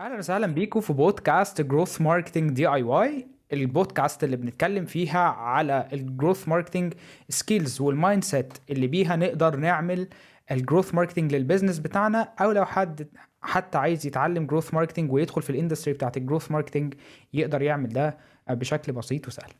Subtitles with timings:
[0.00, 6.48] أهلا وسهلا بيكم في بودكاست Growth Marketing DIY البودكاست اللي بنتكلم فيها على ال growth
[6.48, 6.94] marketing
[7.28, 10.08] skills وال mindset اللي بيها نقدر نعمل
[10.50, 13.08] ال growth marketing لل business بتاعنا أو لو حد
[13.42, 16.94] حتى عايز يتعلم growth marketing ويدخل في ال industry بتاعت ال growth marketing
[17.34, 18.16] يقدر يعمل ده
[18.50, 19.52] بشكل بسيط وسهل.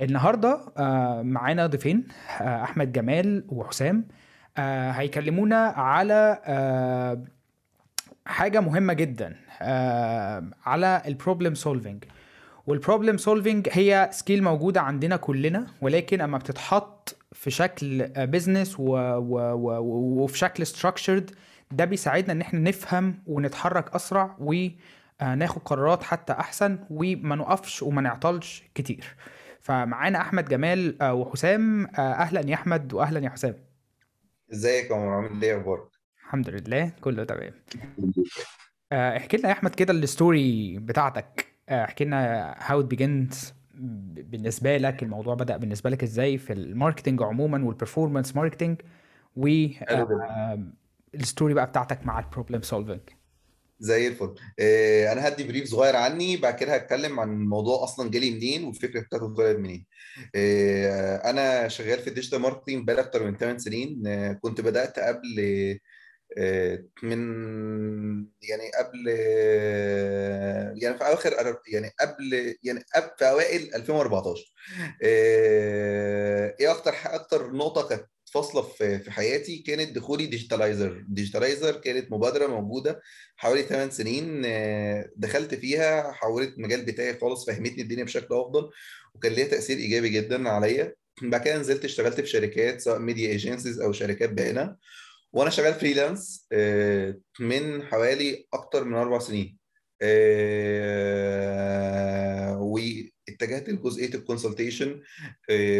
[0.00, 2.06] النهارده آه، معانا ضيفين
[2.40, 4.08] آه، أحمد جمال وحسام.
[4.56, 6.38] آه، هيكلمونا على
[8.26, 9.36] حاجة مهمة جدا
[10.66, 12.04] على ال problem solving
[12.66, 20.38] وال problem solving هي skill موجودة عندنا كلنا ولكن أما بتتحط في شكل business وفي
[20.38, 21.30] شكل structured
[21.70, 28.62] ده بيساعدنا إن إحنا نفهم ونتحرك أسرع وناخد قرارات حتى أحسن وما نقفش وما نعطلش
[28.74, 29.04] كتير.
[29.60, 33.54] فمعانا أحمد جمال آه، وحسام آه، أهلا يا أحمد واهلا يا حسام.
[34.52, 35.91] إزيك يا عمر؟ عامل إيه أخبارك؟
[36.32, 37.52] الحمد لله كله تمام.
[38.92, 41.46] آه، احكي لنا يا أحمد كده ال story بتاعتك.
[41.68, 43.52] احكي لنا how it begins
[44.14, 48.80] بالنسبة لك الموضوع بدأ بالنسبة لك إزاي في ال marketing عموما وال performance marketing
[49.36, 49.46] و
[51.14, 53.00] ال story بقى بتاعتك مع البروبلم سولفنج
[53.80, 54.34] زي الفل.
[54.60, 59.00] آه، أنا هدي brief صغير عني بعد كده هتكلم عن الموضوع أصلا جالي منين والفكرة
[59.00, 59.86] بتاعته طلعت منين.
[60.34, 64.02] آه، أنا شغال في ال digital marketing بقالي أكتر من 8 سنين.
[64.06, 65.78] آه، كنت بدأت قبل
[67.02, 67.18] من
[68.42, 69.08] يعني قبل
[70.82, 74.52] يعني في أواخر يعني قبل يعني قبل في أوائل 2014
[75.02, 81.04] إيه أكتر أكتر نقطة كانت فاصلة في في حياتي؟ كانت دخولي Digitalizer.
[81.08, 83.00] Digitalizer كانت مبادرة موجودة
[83.36, 88.70] حوالي 8 سنين آه، دخلت فيها حولت المجال بتاعي خالص فهمتني الدنيا بشكل أفضل
[89.14, 90.94] وكان ليها تأثير إيجابي جدا عليا.
[91.22, 94.78] بعد كده نزلت اشتغلت في شركات سواء media agencies أو شركات بعينها
[95.32, 99.58] وأنا شغال freelance آه، من حوالي أكتر من أربع سنين.
[100.02, 101.62] آه،
[102.60, 105.02] واتجهت لجزئية ال consultation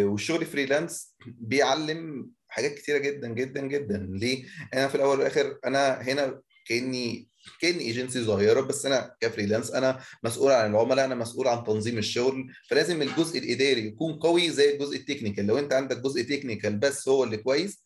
[0.01, 4.09] والشغل freelance بيعلم حاجات كتيرة جدا جدا جدا.
[4.11, 4.45] ليه؟
[4.75, 7.29] أنا في الأول والآخر أنا هنا كأني
[7.61, 11.99] كأني ايجنسي صغيرة بس أنا ك freelance أنا مسؤول عن العملاء أنا مسؤول عن تنظيم
[11.99, 12.53] الشغل.
[12.69, 15.47] فلازم الجزء الإداري يكون قوي زي الجزء ال technical.
[15.47, 17.83] لو أنت عندك جزء technical بس هو اللي كويس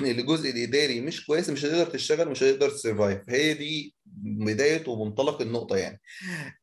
[0.00, 5.40] الجزء الاداري مش كويس مش هتقدر تشتغل مش هتقدر ت survive هي دي بداية ومنطلق
[5.42, 6.00] النقطة يعني.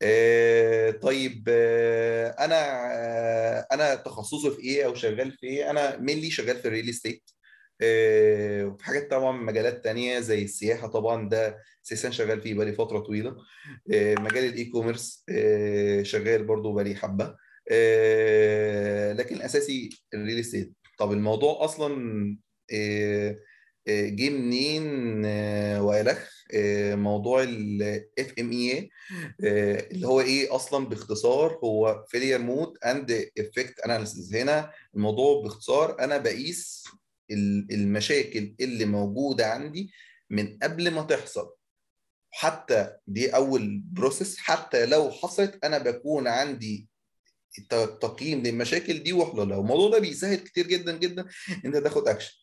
[0.01, 2.55] آه طيب آه أنا
[2.95, 6.89] آه أنا تخصصي في إيه أو شغال في إيه؟ أنا mainly شغال في ال real
[6.89, 7.23] estate
[7.83, 13.35] وفي حاجات طبعا مجالات تانية زي السياحة طبعا ده أساسا شغال فيه بقالي فترة طويلة.
[14.19, 15.23] مجال ال e-commerce
[16.01, 17.35] شغال برضو بقالي حبة.
[19.13, 22.37] لكن الأساسي ال real estate طب الموضوع أصلا
[23.87, 25.25] جه منين
[25.79, 26.29] والخ
[26.95, 28.89] موضوع ال FMEA
[29.91, 36.17] اللي هو إيه أصلا باختصار هو failure mode and effect analysis هنا الموضوع باختصار أنا
[36.17, 36.83] بقيس
[37.71, 39.91] المشاكل اللي موجودة عندي
[40.29, 41.49] من قبل ما تحصل.
[42.33, 46.87] حتى دي أول process حتى لو حصلت أنا بكون عندي
[48.01, 51.25] تقييم للمشاكل دي وحلولها الموضوع ده بيسهل كتير جدا جدا
[51.65, 52.40] أنت تاخد اكشن آه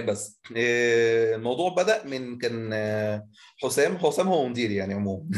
[0.00, 0.40] بس.
[0.56, 3.28] آه الموضوع بدأ من كان آه
[3.62, 5.30] حسام حسام هو مديري يعني عموما.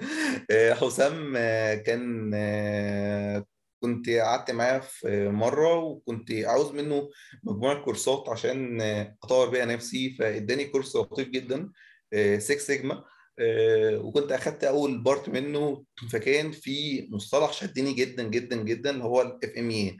[0.50, 3.44] آه حسام آه كان آه
[3.82, 7.10] كنت قعدت معاه في مرة وكنت عاوز منه
[7.44, 8.80] مجموعة كورسات عشان
[9.24, 11.70] أطور بيها نفسي فإداني كورس لطيف جدا
[12.38, 13.04] 6 سيجما
[13.94, 19.96] وكنت أخدت أول part منه فكان في مصطلح شدني جدا جدا جدا هو ال FMEA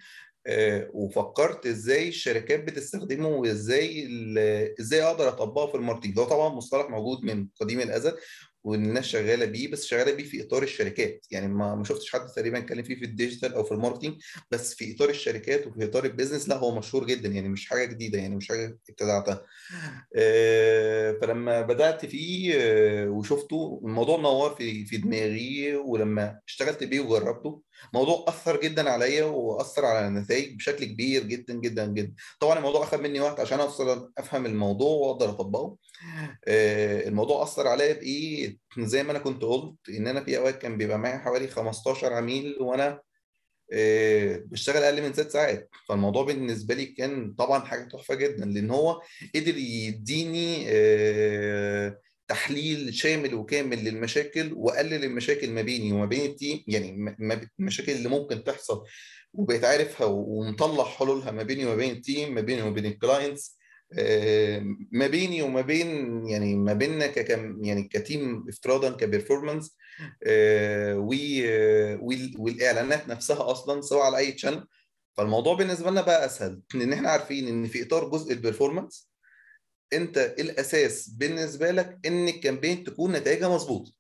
[0.93, 4.09] وفكرت إزاي الشركات بتستخدمه وإزاي
[4.81, 8.13] إزاي أقدر أطبقه في ال marketing ده طبعا مصطلح موجود من قديم الأزل
[8.65, 12.59] والناس شغالة بيه بس شغالة بيه في إطار الشركات يعني ما ما شفتش حد تقريبا
[12.59, 14.15] اتكلم فيه في ال digital أو في ال marketing
[14.51, 17.85] بس في إطار الشركات وفي إطار ال business لا هو مشهور جدا يعني مش حاجة
[17.85, 19.45] جديدة يعني مش حاجة ابتدعتها.
[20.17, 27.63] آه، فلما بدأت فيه آه، وشفته الموضوع نور في في دماغي ولما اشتغلت بيه وجربته
[27.95, 32.15] الموضوع أثر جدا عليا وأثر على النتائج بشكل كبير جدا جدا جدا.
[32.41, 35.77] طبعا الموضوع اخذ مني وقت عشان اوصل أفهم الموضوع وأقدر أطبقه.
[36.49, 40.79] آه، الموضوع أثر عليا بإيه؟ زي ما أنا كنت قلت إن أنا في أوقات كان
[40.79, 43.01] بيبقى معايا حوالي 15 عميل وأنا
[43.73, 45.71] آه، بشتغل أقل من ست ساعات.
[45.89, 49.01] فالموضوع بالنسبة لي كان طبعا حاجة تحفة جدا لأن هو
[49.35, 56.65] قدر يديني آه، تحليل شامل وكامل للمشاكل وقلل المشاكل ما بيني وما بين ال team
[56.69, 57.17] يعني
[57.61, 58.83] المشاكل اللي ممكن تحصل
[59.33, 62.96] وبقيت عارفها ومطلع حلولها ما بيني وما بين ال team ما بيني وما بين ال
[62.96, 63.59] clients
[64.93, 65.89] ما بيني وما بين
[66.29, 69.77] يعني ما بيننا ككم يعني ك team افتراضا ك performance
[70.27, 74.67] آه، آه، وال- والإعلانات نفسها أصلا سواء على أي channel
[75.17, 79.12] فالموضوع بالنسبة لنا بقى أسهل لأن إحنا عارفين إن في إطار جزء ال performance
[79.95, 83.93] انت الاساس بالنسبة لك ان ال campaign تكون نتائجها مظبوطه.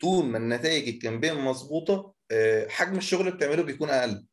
[0.00, 4.26] طول ما النتائج ال campaign مظبوطه آه، حجم الشغل اللي بتعمله بيكون أقل.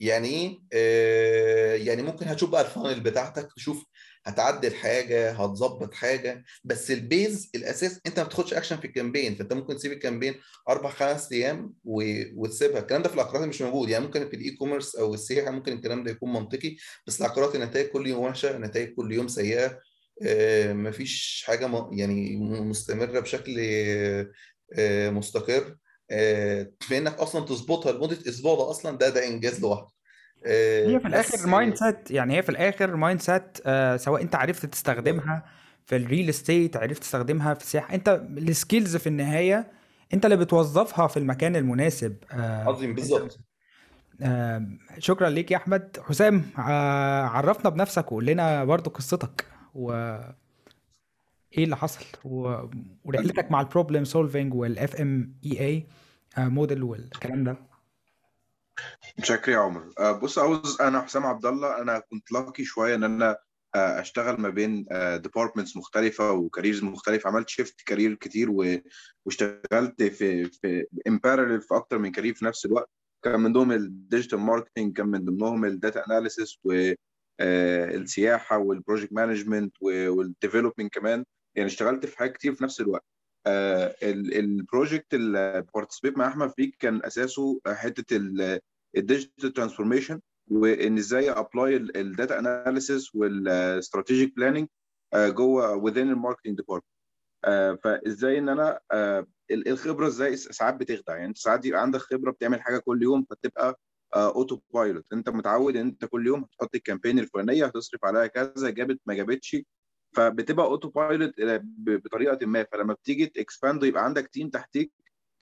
[0.00, 3.84] يعني إيه؟ آه، يعني ممكن هتشوف بقى ال funnel بتاعتك تشوف
[4.26, 9.34] هتعدل حاجة هتظبط حاجة بس ال base الاساس انت ما بتاخدش اكشن في ال campaign.
[9.34, 10.34] فانت ممكن تسيب ال campaign
[10.68, 11.74] أربع خمس أيام.
[11.84, 12.80] وتسيبها.
[12.80, 13.88] الكلام ده في العقارات مش موجود.
[13.88, 16.76] يعني ممكن في ال e-commerce أو السياحة ممكن الكلام ده يكون منطقي
[17.06, 19.80] بس العقارات النتائج كل يوم وحشة النتائج كل يوم سيئة.
[20.72, 21.88] مفيش حاجة.
[21.92, 23.56] يعني مستمرة بشكل
[24.78, 25.76] آه، مستقر.
[26.10, 29.88] آه، في انك أصلا تظبطها لمدة أسبوع ده أصلا ده ده إنجاز لوحده.
[30.46, 34.66] آه، هي في الآخر mind set يعني هي في الآخر mindset آه سواء أنت عرفت
[34.66, 35.44] تستخدمها
[35.86, 39.72] في ال real estate عرفت تستخدمها في السياحه أنت ال skills في النهاية
[40.14, 42.16] أنت اللي بتوظفها في المكان المناسب.
[42.32, 43.38] آه عظيم بالظبط.
[44.22, 44.66] آه
[44.98, 45.96] شكرا ليك يا أحمد.
[46.08, 49.44] حسام آه عرفنا بنفسك وقول لنا برضو قصتك.
[49.74, 50.34] وايه
[51.58, 52.56] اللي حصل؟ و...
[53.04, 57.56] ورحلتك مع ال problem solving وال FMEA model والكلام ده.
[59.22, 59.90] شكرا يا عمر.
[59.98, 63.36] آه، بص عاوز أنا حسام عبد الله أنا كنت لاقي شوية إن أنا
[63.74, 64.86] آه، أشتغل ما بين
[65.22, 67.28] departments مختلفة و careers مختلفة.
[67.30, 68.78] عملت shift career كتير و-
[69.24, 72.90] واشتغلت في في parallel في أكتر من career في نفس الوقت.
[73.24, 76.58] كان من ضمنهم ال digital marketing كان من ضمنهم ال data analysis
[77.40, 81.24] والسياحه وال project management وال development كمان.
[81.56, 83.04] يعني اشتغلت في حاجات كتير في نفس الوقت.
[84.02, 88.16] ال project اللي participate مع أحمد فيه كان أساسه حتة
[88.96, 90.20] ال digital transformation
[90.50, 94.68] وإن إزاي apply ال data analysis وال strategic planning
[95.16, 96.94] جوه within ال marketing department
[97.84, 101.14] فإزاي إن أنا آه، ال- الخبرة إزاي ساعات بتخدع.
[101.16, 103.80] يعني أنت ساعات يبقى عندك خبرة بتعمل حاجة كل يوم فتبقى
[104.14, 108.70] auto pilot انت متعود ان انت كل يوم هتحط ال campaign الفلانية هتصرف عليها كذا
[108.70, 109.56] جابت ما جابتش.
[110.16, 111.34] فبتبقى auto pilot
[111.78, 112.66] بطريقة ما.
[112.72, 114.92] فلما بتيجي ت expand يبقى عندك team تحتيك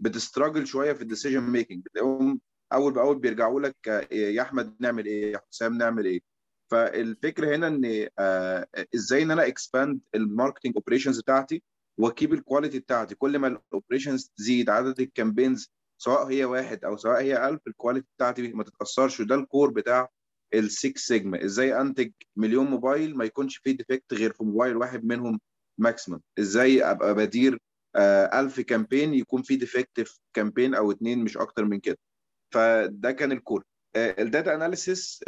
[0.01, 2.41] بت struggle شوية في ال decision making بتلاقيهم
[2.73, 6.21] أول بأول بيرجعوا لك آه، يا أحمد نعمل إيه يا حسام نعمل إيه.
[6.71, 11.63] فالفكرة هنا إن آه، إزاي إن أنا expand ال marketing operations بتاعتي
[11.99, 13.15] وا keep ال quality بتاعتي.
[13.15, 15.73] كل ما ال operations تزيد عدد ال campaigns
[16.03, 19.21] سواء هي واحد أو سواء هي 1000 ال quality بتاعتي ما تتأثرش.
[19.21, 20.09] وده ال core بتاع
[20.55, 25.05] ال Six Sigma إزاي أنتج مليون موبايل ما يكونش فيه defect غير في موبايل واحد
[25.05, 25.41] منهم
[25.79, 27.59] maximum إزاي أبقى بدير
[27.97, 31.99] آه، 1000 campaign يكون فيه defect في campaign أو اتنين مش أكتر من كده؟
[32.55, 33.63] فده كان ال core
[33.97, 35.25] ال data analysis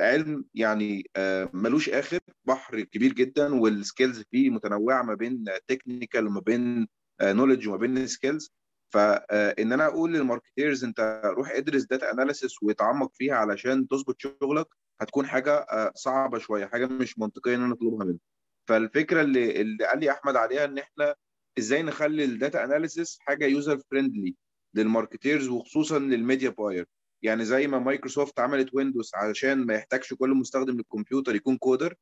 [0.00, 2.18] علم يعني آه، ملوش آخر.
[2.44, 6.88] بحر كبير جدا وال skills فيه متنوعة ما بين technical وما بين
[7.22, 8.52] knowledge وما بين skills
[8.92, 14.66] فان أنا أقول لل marketers أنت روح ادرس data analysis وتعمق فيها علشان تظبط شغلك
[15.00, 18.20] هتكون حاجة آه، صعبة شوية حاجة مش منطقية إن أنا أطلبها منك.
[18.68, 21.14] فالفكرة اللي اللي قال لي أحمد عليها إن إحنا
[21.58, 24.34] إزاي نخلي ال data analysis حاجة user friendly
[24.74, 26.86] لل marketers وخصوصا لل media buyer
[27.22, 31.94] يعني زي ما مايكروسوفت عملت Windows علشان ما يحتاجش كل مستخدم للكمبيوتر يكون coder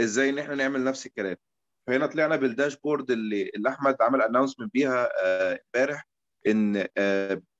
[0.00, 1.36] إزاي إن إحنا نعمل نفس الكلام.
[1.86, 6.08] فهنا طلعنا بال dashboard اللي, اللي أحمد عمل announcement بيها آه، امبارح.
[6.46, 6.86] إن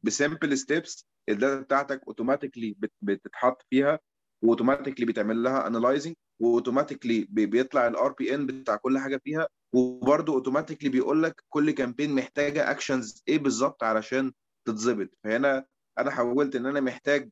[0.02, 3.98] ب simple steps ال data بتاعتك automatically بتتحط فيها
[4.44, 10.32] و automatically بيتعمل لها analyzing و automatically بيطلع ال RPN بتاع كل حاجة فيها وبرده
[10.32, 14.32] automatically بيقول لك كل campaign محتاجة actions إيه بالظبط علشان
[14.66, 15.08] تتظبط.
[15.24, 15.64] فهنا
[15.98, 17.30] أنا حولت إن أنا محتاج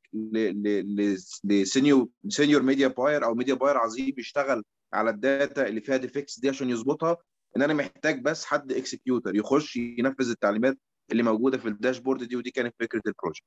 [1.44, 5.96] ل senior senior media buyer أو media buyer عظيم يشتغل على ال data اللي فيها
[5.96, 7.16] defects دي عشان يظبطها
[7.56, 10.78] إن أنا محتاج بس حد executor يخش ينفذ التعليمات
[11.12, 13.44] اللي موجودة في ال dashboard دي ودي كانت فكرة ال project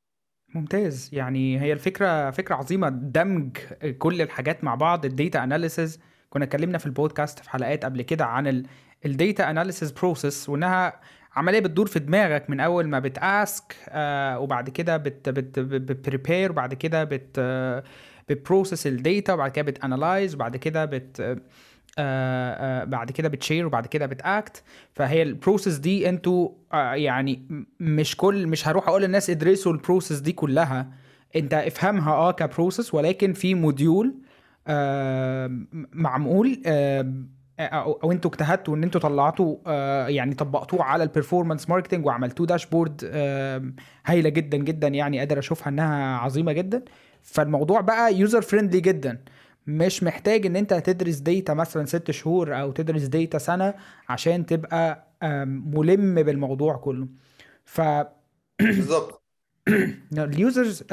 [0.55, 1.09] ممتاز.
[1.13, 2.89] يعني هي الفكرة فكرة عظيمة.
[2.89, 3.57] دمج
[3.99, 8.25] كل الحاجات مع بعض ال data analysis كنا اتكلمنا في البودكاست في حلقات قبل كده
[8.25, 8.63] عن
[9.05, 11.01] ال data analysis process وإنها
[11.35, 15.80] عملية بتدور في دماغك من أول ما بت ask آه وبعد كده بت بت بت
[15.80, 17.39] prepare وبعد كده بت
[18.29, 21.41] بت process ال data وبعد كده بت analyze وبعد كده بت
[21.97, 24.63] آه آه بعد كده بت share وبعد كده بت act.
[24.93, 29.79] فهي ال process دي أنتوا آه يعني مش كل مش هروح أقول للناس ادرسوا ال
[29.79, 30.87] process دي كلها.
[31.35, 34.15] انت افهمها آه ك process ولكن في module
[35.93, 36.61] معمول
[37.59, 39.55] أو, أو أنتوا اجتهدتوا ان أنتوا طلعتوا
[40.09, 43.01] يعني طبقتوه على ال performance marketing وعملتوه dashboard
[44.05, 46.81] هايلة جدا جدا يعني قادر أشوفها إنها عظيمة جدا.
[47.21, 49.17] فالموضوع بقى user friendly جدا.
[49.67, 53.73] مش محتاج إن أنت تدرس data مثلا ست شهور أو تدرس data سنة
[54.09, 57.07] عشان تبقى آم، ملم بالموضوع كله.
[57.65, 57.81] ف
[58.59, 59.23] بالظبط.
[60.17, 60.83] ال users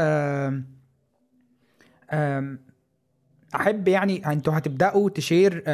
[3.54, 5.64] أحب يعني أنتوا هتبدأوا ت share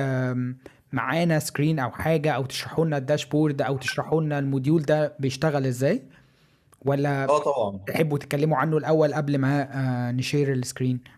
[0.92, 5.16] معانا screen أو حاجة أو تشرحوا لنا ال dashboard أو تشرحوا لنا ال module ده
[5.20, 6.02] بيشتغل إزاي؟
[6.82, 7.80] ولا آه طبعا.
[7.86, 9.68] تحبوا تتكلموا عنه الأول قبل ما
[10.08, 11.15] آه، ن share ال screen آه،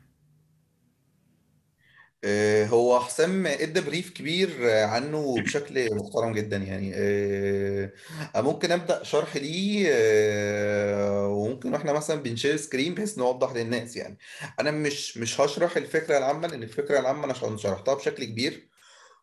[2.65, 6.93] هو حسام ادى brief كبير آه، عنه بشكل محترم جدا يعني.
[6.95, 7.93] آه،
[8.37, 14.19] ممكن أبدأ شرح ليه آه، وممكن وإحنا مثلا بن share screen بحيث نوضح للناس يعني.
[14.61, 18.69] أنا مش مش هشرح الفكرة العامة لأن الفكرة العامة أنا شرحتها بشكل كبير.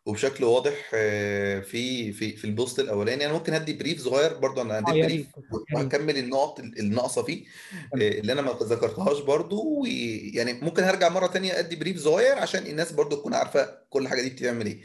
[0.05, 3.25] وبشكل واضح آه، في في في ال post الأولاني.
[3.25, 5.25] أنا ممكن أدي brief صغير برضه أنا أديت يا brief
[5.73, 7.43] وهكمل النقط الناقصه فيه
[7.91, 9.81] تمام اللي أنا ما ذكرتهاش برضو.
[9.81, 14.21] ويعني ممكن هرجع مرة تانية أدي brief صغير عشان الناس برضو تكون عارفة كل حاجة
[14.21, 14.81] دي بتعمل إيه.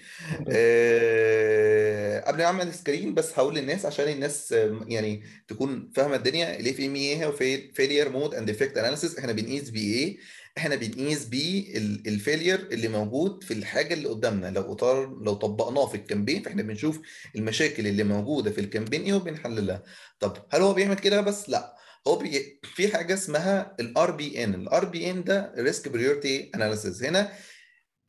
[0.49, 6.61] آه، قبل ما أعمل screen بس هقول للناس عشان الناس آه، يعني تكون فاهمة الدنيا
[6.61, 7.33] ال FMEA هو
[7.75, 10.19] failure mode and effect analysis إحنا بنقيس بيه إيه
[10.61, 11.77] إحنا بنقيس بيه
[12.07, 14.51] ال failure اللي موجود في الحاجة اللي قدامنا.
[14.51, 17.01] لو اطار لو طبقناه في ال campaign فاحنا بنشوف
[17.37, 19.83] المشاكل اللي موجودة في ال campaign إيه وبنحللها.
[20.21, 21.77] طب هل هو بيعمل كده؟ بس لا.
[22.09, 22.61] هو بي...
[22.75, 27.33] في حاجة اسمها ال RPN ال RPN ده risk priority analysis هنا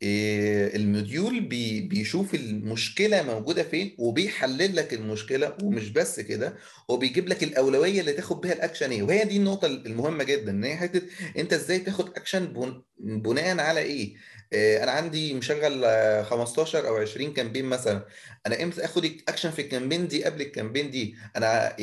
[0.03, 6.57] ال module بي بيشوف المشكلة موجودة فين وبيحلل لك المشكلة ومش بس كده
[6.91, 10.63] هو بيجيب لك الأولوية اللي تاخد بيها الأكشن إيه؟ وهي دي النقطة المهمة جدا إن
[10.63, 11.01] هي حتة
[11.37, 12.81] أنت إزاي تاخد أكشن بن...
[12.99, 14.13] بناء على إيه؟
[14.53, 18.05] إيه، أنا عندي مشغل آه، 15 أو 20 campaign مثلا
[18.47, 21.75] أنا إمتى آخد أكشن في ال campaign دي قبل ال campaign دي؟ أنا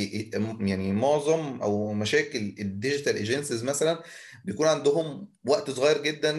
[0.61, 4.03] يعني معظم أو مشاكل ال digital agencies مثلا
[4.45, 6.33] بيكون عندهم وقت صغير جدا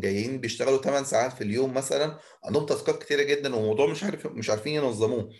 [0.00, 4.50] جايين بيشتغلوا 8 ساعات في اليوم مثلا عندهم تاسكات كتيرة جدا والموضوع مش عارف مش
[4.50, 5.30] عارفين ينظموه.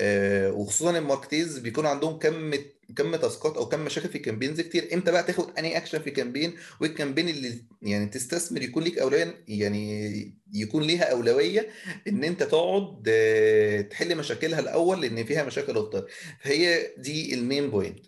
[0.00, 2.54] آه، وخصوصا ال marketers بيكون عندهم كم
[2.96, 4.88] كم تاسكات أو كم مشاكل في ال campaigns كتير.
[4.94, 9.44] إمتى بقى تاخد any action في campaign؟ وال campaign اللي يعني تستثمر يكون ليك أولوية
[9.48, 11.68] يعني يكون ليها أولوية
[12.08, 16.06] إن أنت تقعد آه، تحل مشاكلها الأول لأن فيها مشاكل أكتر.
[16.40, 18.06] فهي دي ال main point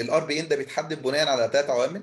[0.00, 2.02] ال RPN ده بيتحدد بناء على ثلاث عوامل.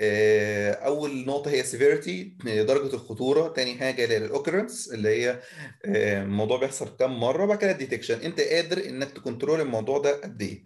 [0.00, 3.48] أول نقطة هي severity درجة الخطورة.
[3.48, 5.40] تاني حاجة اللي هي ال occurrence اللي هي
[5.84, 9.98] آه، الموضوع بيحصل كام مرة بعد كده ال detection أنت قادر إنك ت control الموضوع
[9.98, 10.64] ده قد إيه؟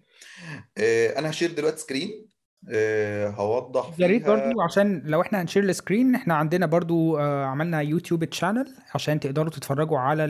[0.78, 2.26] آه، أنا هشير دلوقتي screen
[2.70, 7.44] آه، هوضح يا ريت برضو عشان لو إحنا هنشير ال screen إحنا عندنا برضو آه،
[7.44, 10.22] عملنا يوتيوب channel عشان تقدروا تتفرجوا على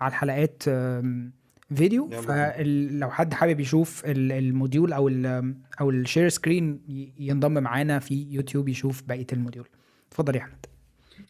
[0.00, 0.62] على الحلقات
[1.76, 6.82] فيديو فلو حد حابب يشوف ال- ال module أو ال أو ال share screen
[7.18, 9.68] ينضم معانا في يوتيوب يشوف بقية ال module.
[10.08, 10.66] اتفضل يا أحمد.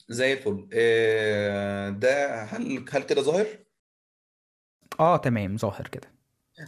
[0.09, 0.69] زي الفل.
[0.73, 3.47] آه، ده هل هل كده ظاهر؟
[5.01, 6.15] آه تمام ظاهر كده.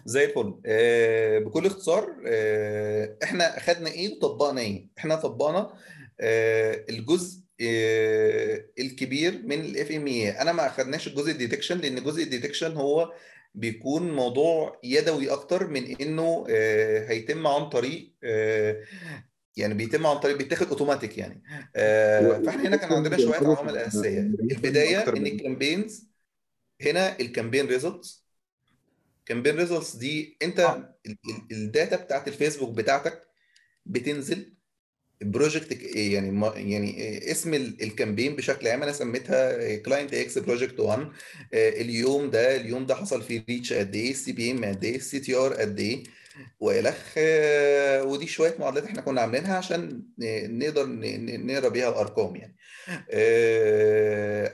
[0.05, 0.61] زي الفل.
[0.67, 5.73] آه، بكل اختصار آه، إحنا أخدنا إيه وطبقنا إيه؟ إحنا طبقنا
[6.91, 7.41] الجزء
[8.79, 13.13] الكبير من ال FMEA أنا ما أخدناش الجزء ال detection لأن جزء ال detection هو
[13.57, 18.83] بيكون موضوع يدوي أكتر من إنه آه، هيتم عن طريق آه،
[19.57, 21.43] يعني بيتم عن طريق بيتاخد أوتوماتيك يعني.
[21.77, 24.21] آه، فإحنا هنا كان عندنا شوية عوامل أساسية.
[24.21, 26.07] البداية أكتر إن ال campaigns
[26.83, 28.27] هنا ال campaign results
[29.27, 33.29] campaign results دي أنت ال- ال- ال data بتاعت الفيسبوك بتاعتك
[33.87, 34.56] بتنزل
[35.23, 40.81] project يعني ما- يعني اسم ال- ال campaign بشكل عام أنا سميتها client X project
[40.81, 41.09] 1
[41.55, 45.55] اليوم ده اليوم ده حصل فيه reach قد إيه ال CPM قد إيه ال CTR
[45.55, 46.05] قد إيه
[46.61, 47.15] والخ
[48.07, 50.87] ودي شوية معادلات إحنا كنا عاملينها عشان نقدر
[51.47, 52.57] نقرأ بيها الأرقام يعني.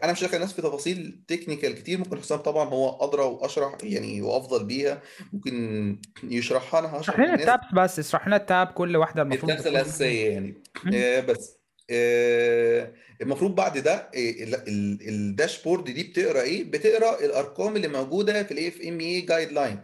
[0.04, 4.22] أنا مش داخل الناس في تفاصيل technical كتير ممكن حسام طبعا هو أدرى وأشرح يعني
[4.22, 8.66] وأفضل بيها ممكن يشرحها أنا اشرح هشرح لنا ال tabs بس اشرح لنا ال tab
[8.66, 10.62] كل واحدة المفروض ال tabs الأساسية يعني.
[10.84, 10.92] مم.
[10.94, 11.58] آه، بس
[11.90, 17.88] آه، المفروض بعد ده آه، ال- ال- ال dashboard دي بتقرأ إيه؟ بتقرأ الأرقام اللي
[17.88, 19.80] موجودة في الاف ام اي جايد لاين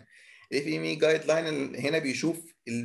[0.53, 2.41] الاف ام اي جايد لاين هنا بيشوف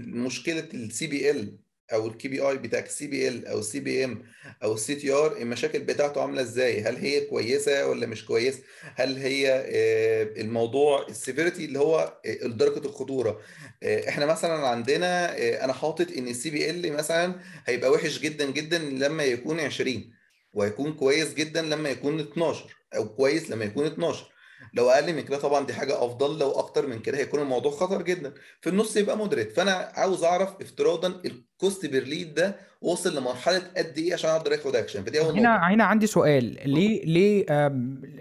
[0.07, 1.57] مشكله ال CPL
[1.93, 4.23] أو ال KPI بتاع ال CPL أو ال CPM
[4.63, 8.59] أو ال CTR المشاكل بتاعته عاملة إزاي؟ هل هي كويسة ولا مش كويسه
[8.95, 13.39] هل هي آه، الموضوع ال severity اللي هو آه، درجة الخطورة؟
[13.83, 17.35] آه، إحنا مثلا عندنا أنا حاطط إن ال CPL مثلا
[17.65, 20.13] هيبقى وحش جدا جدا لما يكون 20
[20.53, 24.32] وهيكون كويس جدا لما يكون 12 أو كويس لما يكون 12
[24.73, 28.01] لو أقل من كده طبعا دي حاجة أفضل لو أكتر من كده هيكون الموضوع خطر
[28.01, 28.33] جدا.
[28.61, 33.61] في النص يبقى moderate فأنا عاوز أعرف افتراضا ال cost per lead ده وصل لمرحلة
[33.77, 35.39] قد إيه عشان أقدر آخد اكشن فدي أول نقطة.
[35.39, 36.43] هنا هنا عندي سؤال.
[36.65, 37.45] ليه ليه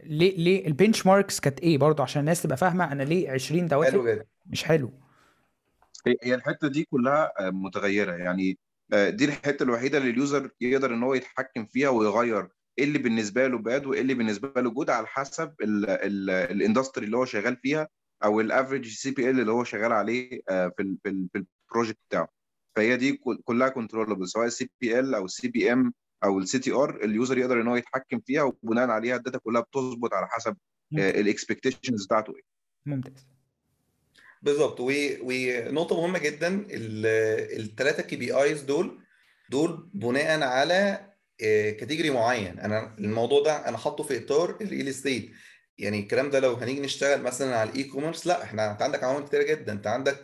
[0.06, 3.84] ليه ليه ال benchmarks كانت إيه برضه؟ عشان الناس تبقى فاهمة أنا ليه 20 ده
[3.84, 4.24] حلو جدا.
[4.46, 4.92] مش حلو.
[6.06, 8.12] هي هي الحتة دي كلها آه، متغيرة.
[8.12, 8.58] يعني
[8.92, 12.48] آه، دي الحتة الوحيدة اللي ال user يقدر إن هو يتحكم فيها ويغير.
[12.78, 17.16] إيه اللي بالنسبة له bad وإيه اللي بالنسبة له good على حسب ال industry اللي
[17.16, 17.88] هو شغال فيها
[18.24, 21.98] أو ال average CPL اللي هو شغال عليه آه، في في ال في ال project
[22.08, 22.28] بتاعه.
[22.76, 25.94] فهي دي كل- كلها controllable سواء ال CPL أو ال CPM
[26.24, 29.60] أو ال CTR ال user يقدر إن هو يتحكم فيها وبناء عليها ال data كلها
[29.60, 30.56] بتظبط على حسب
[30.92, 31.14] ممتاز.
[31.20, 32.42] ال expectations بتاعته إيه.
[32.86, 33.26] ممتاز.
[34.42, 34.80] بالظبط.
[34.80, 39.02] و- ونقطة مهمة جدا الثلاثة KPIs دول
[39.50, 41.11] دول بناء على
[41.80, 42.58] category معين.
[42.58, 45.30] أنا الموضوع ده أنا حاطه في إطار ال real estate
[45.78, 49.26] يعني الكلام ده لو هنيجي نشتغل مثلا على ال e-commerce لا إحنا أنت عندك عوامل
[49.28, 49.72] كتيرة جدا.
[49.72, 50.18] أنت عندك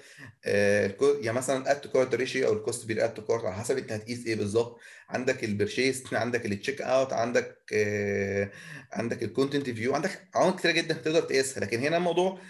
[0.45, 3.45] آه، الكو- يعني مثلا add to cart ratio أو ال cost per add to cart
[3.45, 4.79] على حسب أنت هتقيس إيه بالظبط.
[5.09, 8.51] عندك ال purchase عندك ال checkout عندك آه،
[8.93, 11.61] عندك ال content view عندك عوامل كتيرة جدا تقدر تقيسها.
[11.61, 12.41] لكن هنا الموضوع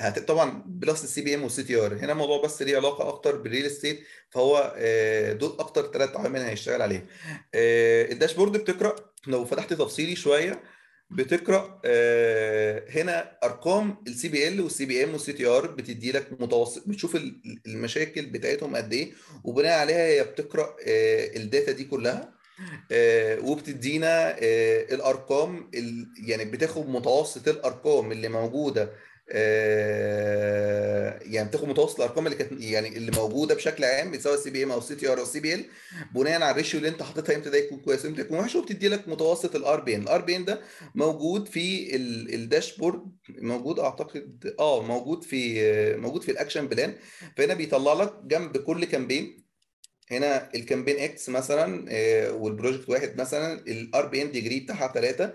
[0.00, 3.66] هت- طبعا plus ال CPM وال CTR هنا الموضوع بس ليه علاقة أكتر بال real
[3.66, 7.06] estate فهو آه، دول أكتر ثلاث عوامل هيشتغل عليهم.
[7.54, 10.62] آه، ال dashboard بتقرأ لو فتحت تفصيلي شوية
[11.10, 17.40] بتقرأ آه، هنا أرقام ال CPL وال CPM وال CTR بتدي لك متوسط بتشوف ال-
[17.66, 19.12] المشاكل بتاعتهم قد إيه
[19.44, 20.76] وبناء عليها هي بتقرأ
[21.36, 22.32] ال data دي كلها
[23.42, 24.36] وبتدينا
[24.94, 28.92] الأرقام ال- يعني بتاخد متوسط الأرقام اللي موجودة
[31.22, 34.78] يعني بتاخد متوسط الأرقام اللي كانت يعني اللي موجودة بشكل عام سواء ال CPM أو
[34.78, 35.64] ال CTR أو ال CPL
[36.14, 38.88] بناء على ال ratio اللي أنت حاططها إمتى ده يكون كويس وامتى يكون وحش وبتدي
[38.88, 40.60] لك متوسط ال RPN ال RPN ده
[40.94, 46.68] موجود في ال- ال dashboard موجود أعتقد آه موجود في آه، موجود في ال action
[46.68, 46.94] plan.
[47.36, 49.46] فهنا بيطلع لك جنب كل campaign
[50.10, 55.32] هنا ال campaign X مثلا آه، وال project واحد مثلا ال RPN degree بتاعها 3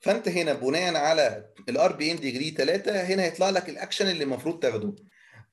[0.00, 4.94] فانت هنا بناء على ال RPN degree 3 هنا هيطلع لك الاكشن اللي المفروض تاخده.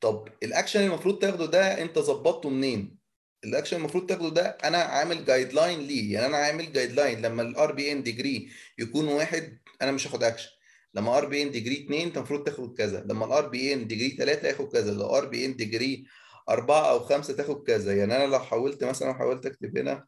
[0.02, 2.98] طب الاكشن اللي المفروض تاخده ده انت ظبطته منين؟
[3.44, 8.04] الاكشن المفروض تاخده ده أنا عامل guideline ليه؟ يعني أنا عامل guideline لما ال RPN
[8.04, 8.50] degree
[8.80, 10.50] يكون واحد أنا مش هاخد اكشن
[10.94, 13.04] لما RPN degree 2 انت المفروض تاخد كذا.
[13.10, 14.94] لما ال RPN degree 3 ياخد كذا.
[14.94, 16.06] لو RPN degree
[16.50, 17.96] أربعة أو خمسة تاخد كذا.
[17.96, 20.06] يعني أنا لو حاولت مثلا حاولت أكتب هنا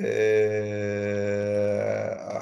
[0.00, 1.64] آه،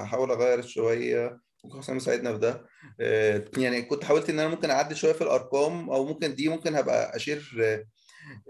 [0.02, 1.38] أحاول أغير شوية.
[1.64, 2.66] ممكن حسام يساعدنا في ده.
[3.00, 6.74] آه، يعني كنت حاولت إن أنا ممكن أعدل شوية في الأرقام أو ممكن دي ممكن
[6.74, 7.84] هبقى أشير آه،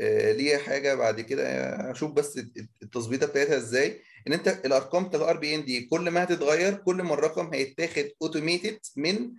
[0.00, 1.44] آه، ليها حاجة بعد كده.
[1.90, 2.38] أشوف بس
[2.82, 4.00] التظبيطة بتاعتها إزاي.
[4.28, 8.78] إن أنت الأرقام بتاعت ال RPN دي كل ما هتتغير كل ما الرقم هيتاخد automated
[8.96, 9.30] من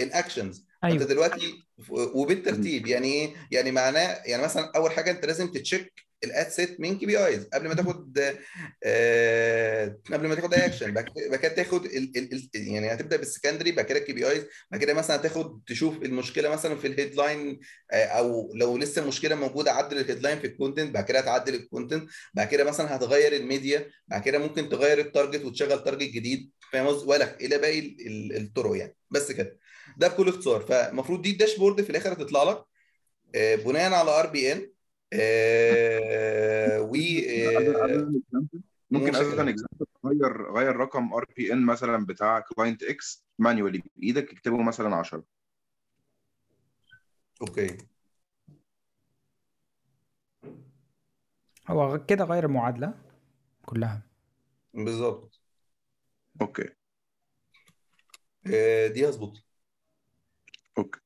[0.00, 1.04] ال actions فأنت أيوه.
[1.04, 1.54] دلوقتي
[1.90, 6.48] وبالترتيب يعني إيه؟ يعني معناه يعني مثلا أول حاجة أنت لازم ت check ال ad
[6.48, 8.18] set من KPIs قبل ما تاخد
[8.84, 11.04] آه قبل ما تاخد اي اكشن بعد
[11.38, 11.88] كده تاخد
[12.54, 16.76] يعني هتبدأ بال secondary بعد كده ال KPIs بعد كده مثلا تاخد تشوف المشكلة مثلا
[16.76, 17.60] في ال headline
[17.92, 21.54] آه أو لو لسه المشكلة موجودة عدل ال headline في ال content بعد كده هتعدل
[21.54, 26.08] ال content بعد كده مثلا هتغير الميديا بعد كده ممكن تغير ال target وتشغل target
[26.10, 26.50] جديد.
[26.72, 28.96] فاهم؟ ولا إلى باقي ال- ال- الطرق يعني.
[29.10, 29.58] بس كده.
[29.96, 30.60] ده بكل اختصار.
[30.60, 32.64] فالمفروض دي ال dashboard في الآخر هتطلع لك
[33.34, 34.70] آه، بناء على RPN
[35.14, 35.16] و
[37.30, 38.12] آه،
[38.90, 39.14] ممكن.
[39.14, 45.24] an example غير غير رقم RPN مثلا بتاع client X manually بايدك اكتبه مثلا 10
[47.42, 47.78] okay.
[51.68, 52.94] هو كده غير المعادلة
[53.66, 54.02] كلها.
[54.74, 55.40] بالظبط.
[56.40, 56.68] Okay.
[58.46, 59.44] آه، دي هظبط
[60.78, 61.00] okay.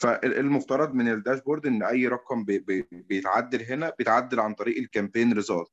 [0.00, 4.84] فالمفترض من ال dashboard إن أي رقم بي بي بيتعدل هنا بيتعدل عن طريق ال
[4.84, 5.68] campaign result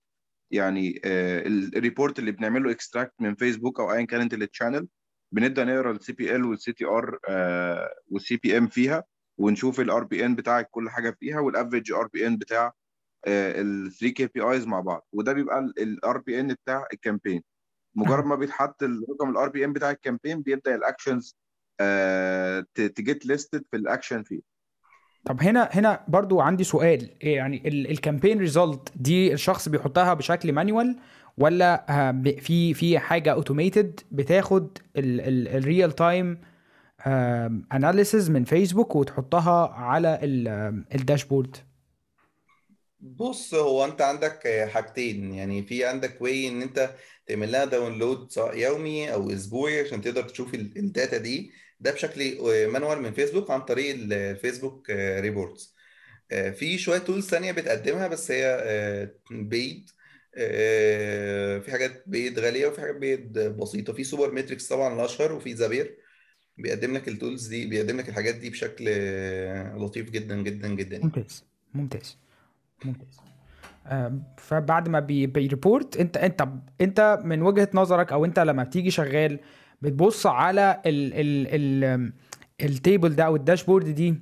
[0.51, 4.87] يعني آه، ال- ال report اللي بنعمله extract من فيسبوك أو ايا كانت ال channel
[5.33, 7.19] بنبدأ نقرأ ال CPL وال CTR
[8.07, 9.03] وال CPM فيها
[9.37, 12.73] ونشوف ال RPN بتاعك كل حاجة فيها وال average RPN بتاع
[13.27, 15.07] ال 3 KPIs مع بعض.
[15.13, 17.43] وده بيبقى ال RPN بتاع ال campaign.
[17.95, 21.35] مجرد ما بيتحط الرقم ال RPN بتاع ال campaign بيبدأ ال actions
[22.75, 24.39] ت get listed في الاكشن فيه.
[25.25, 27.09] طب هنا هنا برضو عندي سؤال.
[27.23, 30.99] إيه يعني ال campaign result دي الشخص بيحطها بشكل manual
[31.37, 36.41] ولا آه، في في حاجة automated بتاخد ال real time
[37.73, 40.19] analysis من فيسبوك وتحطها على
[40.95, 41.57] ال dashboard
[42.99, 45.33] بص هو انت عندك حاجتين.
[45.33, 46.95] يعني في عندك way إن أنت
[47.27, 51.51] تعمل لها download سواء يومي أو أسبوعي عشان تقدر تشوف ال- ال data دي.
[51.81, 55.75] ده بشكل manual من فيسبوك عن طريق ال Facebook reports.
[56.29, 59.89] في شوية tools ثانية بتقدمها بس هي paid
[61.63, 63.93] في حاجات paid غالية وفي حاجات paid بسيطة.
[63.93, 65.97] في Supermetrics طبعا الأشهر وفي Zapier
[66.57, 70.99] بيقدم لك ال tools دي بيقدم لك الحاجات دي بشكل آه، لطيف جدا جدا جدا.
[71.03, 72.17] ممتاز ممتاز
[72.85, 73.19] ممتاز.
[74.37, 76.47] فبعد ما بي بي report انت انت
[76.81, 79.39] انت من وجهة نظرك أو انت لما بتيجي شغال
[79.81, 81.47] بتبص على ال ال
[81.83, 82.13] ال
[82.61, 84.15] ال table ده أو ال dashboard دي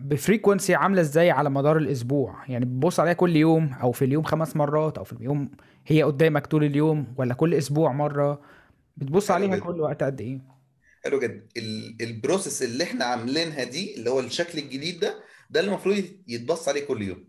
[0.00, 4.24] ب frequency عاملة إزاي على مدار الأسبوع؟ يعني بتبص عليها كل يوم أو في اليوم
[4.24, 5.50] خمس مرات أو في اليوم
[5.86, 8.40] هي قدامك طول اليوم ولا كل أسبوع مرة؟
[8.96, 9.64] بتبص عليها جدا.
[9.64, 10.40] كل وقت قد إيه؟
[11.04, 11.46] حلو جدا.
[11.56, 15.14] ال- ال process اللي إحنا عاملينها دي اللي هو الشكل الجديد ده
[15.50, 17.24] ده اللي المفروض يتبص عليه كل يوم.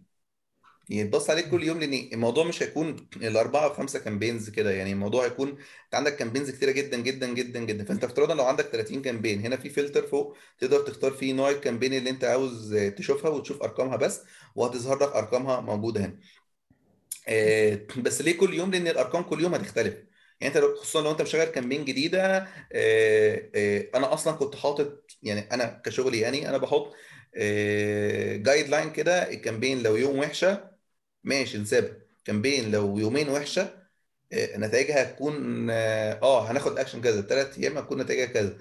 [0.92, 4.72] يتبص عليه كل يوم لأن الموضوع مش هيكون الأربعة أو خمسه campaigns كده.
[4.72, 7.86] يعني الموضوع هيكون أنت عندك campaigns كتيرة جدا جدا جدا جدا.
[7.86, 11.55] فأنت افتراضا لو عندك 30 campaign هنا في فلتر فوق تقدر تختار فيه نوع ال
[11.55, 14.22] campaign اللي أنت عاوز تشوفها وتشوف أرقامها بس
[14.56, 16.18] وهتظهر لك أرقامها موجودة هنا.
[17.28, 19.94] آه، بس ليه كل يوم؟ لأن الأرقام كل يوم هتختلف.
[20.42, 25.42] يعني أنت خصوصا لو أنت مشغل campaign جديدة آه، آه، أنا أصلا كنت حاطط يعني
[25.54, 26.94] أنا كشغلي يعني أنا بحط
[28.44, 30.71] guideline كده ال campaign لو يوم وحشة
[31.24, 31.92] ماشي نسيبها.
[32.26, 33.82] campaign لو يومين وحشة
[34.34, 37.22] آه، نتائجها هتكون آه آه، هناخد اكشن كذا.
[37.22, 38.58] ثلاث أيام هتكون نتائجها كذا.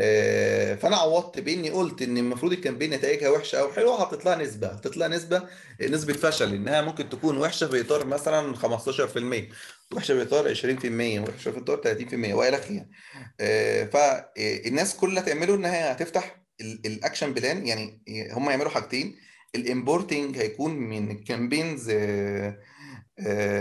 [0.00, 4.80] آه، فأنا عوضت باني قلت إن المفروض ال campaign نتائجها وحشة أو حلوة لها نسبة.
[4.96, 5.42] لها نسبة
[5.80, 9.48] نسبة فشل إنها ممكن تكون وحشة في إطار مثلا 15%
[9.94, 12.86] وحشة في إطار 20% وحشة في إطار 30% وإلى آخره.
[13.86, 18.00] فالناس كل اللي هتعمله إنها هتفتح ال- ال action plan يعني
[18.32, 19.16] هم يعملوا حاجتين.
[19.54, 21.90] ال importing هيكون من ال campaigns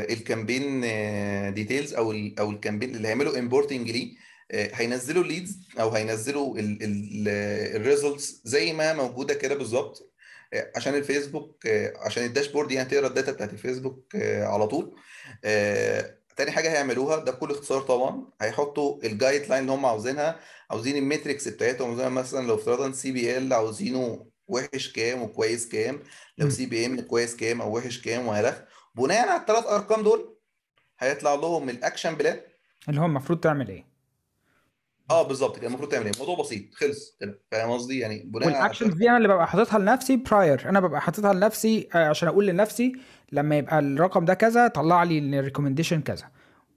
[0.09, 0.81] ال campaign
[1.53, 4.15] details أو ال أو ال campaign اللي هيعملوا importing ليه
[4.51, 6.55] آه، هينزلوا ال leads أو هينزلوا
[7.75, 10.13] ال results زي ما موجودة كده بالظبط
[10.53, 14.67] آه، عشان الفيسبوك آه، عشان ال dashboard يعني تقرا ال data بتاعت الفيسبوك آه، على
[14.67, 14.95] طول
[15.45, 20.39] آه، تاني حاجة هيعملوها ده بكل اختصار طبعا هيحطوا ال guideline اللي هم عاوزينها
[20.71, 25.99] عاوزين ال metrics بتاعتهم زي مثلا لو افترضنا CPL عاوزينه وحش كام وكويس كام
[26.37, 26.49] لو.
[26.49, 28.57] CPM كويس كام أو وحش كام وهلم
[28.95, 30.35] بناء على الثلاث أرقام دول
[30.99, 32.41] هيطلع لهم ال action plan.
[32.89, 33.85] اللي هو المفروض تعمل إيه؟
[35.11, 35.67] آه بالظبط كده.
[35.67, 36.73] المفروض تعمل إيه؟ الموضوع بسيط.
[36.73, 37.17] خلص.
[37.19, 40.17] كده فاهم قصدي؟ يعني بناء على وال actions الثلاث دي أنا اللي ببقى حاططها لنفسي
[40.17, 42.93] prior أنا ببقى حاططها لنفسي آه، عشان أقول لنفسي
[43.31, 46.31] لما يبقى الرقم ده كذا طلع لي ال recommendation كذا.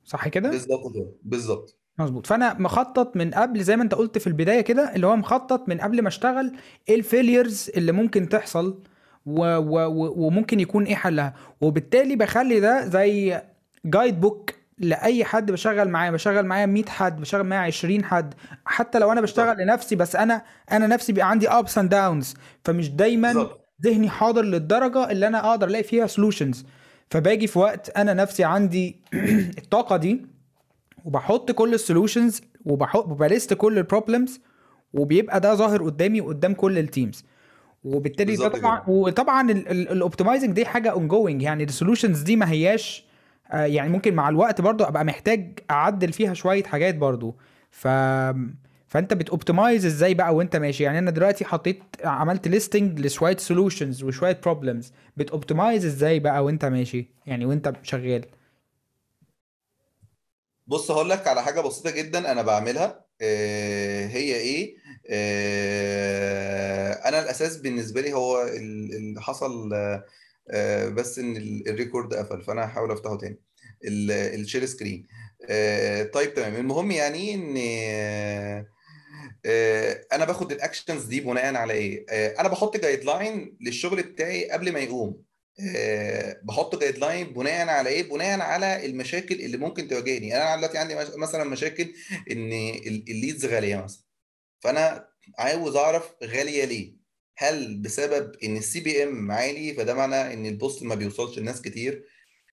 [0.04, 1.12] صح كده؟ بالظبط كده.
[1.22, 1.77] بالظبط.
[1.98, 2.26] مظبوط.
[2.26, 5.80] فأنا مخطط من قبل زي ما أنت قلت في البداية كده اللي هو مخطط من
[5.80, 6.52] قبل ما أشتغل
[6.88, 8.82] إيه ال failures اللي ممكن تحصل
[9.26, 11.34] و و و وممكن يكون إيه حلها.
[11.60, 13.42] وبالتالي بخلي ده زي
[13.84, 16.10] guide book لأي حد بشغل معاه.
[16.10, 18.34] بشغل معايا 100 حد بشغل معايا 20 حد.
[18.64, 19.60] حتى لو أنا بشتغل بالظبط.
[19.62, 22.34] لنفسي بس أنا أنا نفسي بيبقى عندي ups and downs
[22.64, 23.48] فمش دايما
[23.84, 26.66] ذهني حاضر للدرجة اللي أنا أقدر ألاقي فيها solutions
[27.10, 28.96] فباجي في وقت أنا نفسي عندي
[29.58, 30.37] الطاقة دي
[31.04, 34.40] وبحط كل ال solutions وبحط وب list كل ال problems
[34.92, 37.24] وبيبقى ده ظاهر قدامي وقدام كل ال teams
[37.84, 43.08] وبالتالي ده طبعا وطبعا ال optimizing دي حاجة ongoing يعني ال solutions دي ما هياش
[43.50, 47.36] آه، يعني ممكن مع الوقت برضو أبقى محتاج أعدل فيها شوية حاجات برضو.
[47.70, 47.88] ف
[48.88, 54.04] فأنت بت optimize إزاي بقى وأنت ماشي؟ يعني أنا دلوقتي حطيت عملت listing لشوية solutions
[54.04, 58.24] وشوية problems بت optimize إزاي بقى وأنت ماشي؟ يعني وأنت شغال.
[60.68, 63.04] بص هقول لك على حاجة بسيطة جدا أنا بعملها.
[63.22, 64.76] آه، هي إيه؟
[65.10, 69.70] آه، أنا الأساس بالنسبة لي هو ال- اللي حصل
[70.50, 73.40] آه، بس إن ال- ال record قفل فأنا هحاول أفتحه تاني.
[73.84, 75.06] ال- ال share screen.
[76.12, 76.56] طيب تمام.
[76.56, 77.56] المهم يعني إن
[80.12, 82.04] أنا باخد ال actions دي بناء على إيه؟
[82.40, 85.27] أنا بحط guideline للشغل بتاعي قبل ما يقوم.
[86.42, 90.36] بحط guideline بناء على إيه؟ بناء على المشاكل اللي ممكن تواجهني.
[90.36, 91.82] أنا دلوقتي عندي مثلا مشاكل
[92.30, 94.02] إن ال- ال leads غالية مثلا.
[94.60, 96.98] فأنا عاوز أعرف غالية ليه؟
[97.38, 102.04] هل بسبب إن ال CPM عالي؟ فده معناه إن ال post ما بيوصلش لناس كتير.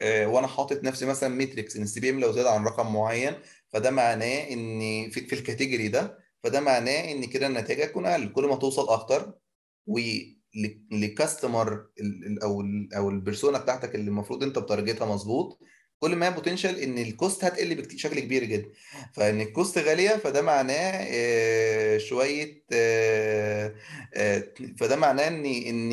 [0.02, 3.34] آه، وأنا حاطط نفسي مثلا metrics إن ال CPM لو زاد عن رقم معين
[3.70, 8.32] فده معناه إن في ال category ده فده معناه إن كده النتائج هتكون أقل.
[8.34, 9.34] كل ما توصل أكتر
[10.92, 11.88] ول customer
[12.44, 12.64] أو
[12.98, 15.60] أو ال persona بتاعتك اللي المفروض انت بت target ها مظبوط
[16.06, 18.70] كل ما potential إن ال cost هتقل بشكل كبير جدا.
[19.14, 23.74] فإن ال cost غالية فده معناه آه، شوية آه،
[24.14, 24.44] آه،
[24.78, 25.92] فده معناه إن إن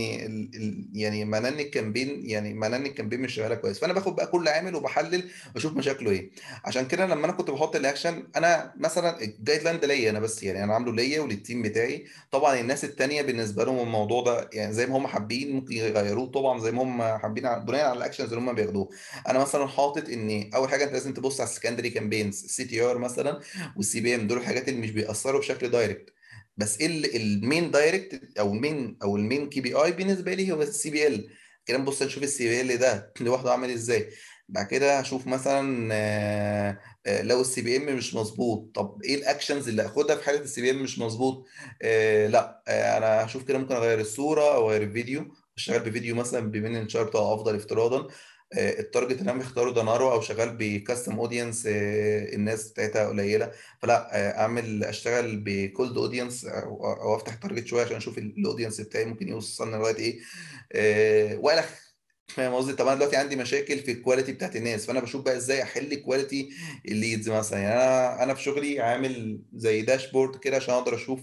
[0.95, 3.79] يعني معناه إن ال campaign يعني معناه إن ال campaign مش شغالة كويس.
[3.79, 6.31] فأنا باخد بقى كل عامل وبحلل وأشوف مشاكله إيه.
[6.65, 10.43] عشان كده لما أنا كنت بحط الاكشن أنا مثلا ال guideline ده ليا أنا بس
[10.43, 12.07] يعني أنا عامله ليا ولل team بتاعي.
[12.31, 16.59] طبعا الناس التانية بالنسبة لهم الموضوع ده يعني زي ما هم حابين ممكن يغيروه طبعا
[16.61, 18.89] زي ما هم حابين بناء على ال actions اللي هم بياخدوه
[19.29, 22.99] أنا مثلا حاطط إن أول حاجة أنت لازم تبص على ال secondary campaigns ال CTR
[22.99, 23.41] مثلا
[23.77, 26.13] وال CPM دول الحاجات اللي مش بيأثروا بشكل direct
[26.57, 30.53] بس إيه ال- ال main direct أو ال main أو ال main KPI بالنسبة لي
[30.53, 31.29] هو ال CPL.
[31.67, 34.09] كده نبص نشوف ال CPL ده لوحده عامل إزاي.
[34.49, 38.71] بعد كده هشوف مثلا آه، آه، لو ال CPM مش مظبوط.
[38.75, 41.47] طب إيه ال actions اللي اخدها في حالة ال CPM مش مظبوط؟
[41.83, 42.63] آه، لا.
[42.69, 45.35] أنا هشوف كده ممكن أغير الصورة أو أغير الفيديو.
[45.57, 48.09] أشتغل بفيديو مثلا بمين ان شارت أفضل افتراضا.
[48.57, 53.53] ال target اللي أنا مختاره ده narrow أو شغال ب custom audience الناس بتاعتها قليلة.
[53.83, 58.81] فلا آه، أعمل أشتغل ب cold audience أو أفتح target شوية عشان أشوف ال audience
[58.81, 60.21] بتاعي ممكن يوصلنا لغاية إيه.
[60.73, 61.65] آه، والى
[62.29, 65.37] فاهم قصدي؟ طب أنا دلوقتي عندي مشاكل في ال quality بتاعت الناس فأنا بشوف بقى
[65.37, 66.49] إزاي أحل quality
[66.89, 67.59] ال leads مثلا.
[67.59, 71.21] يعني أنا أنا في شغلي عامل زي dashboard كده عشان أقدر أشوف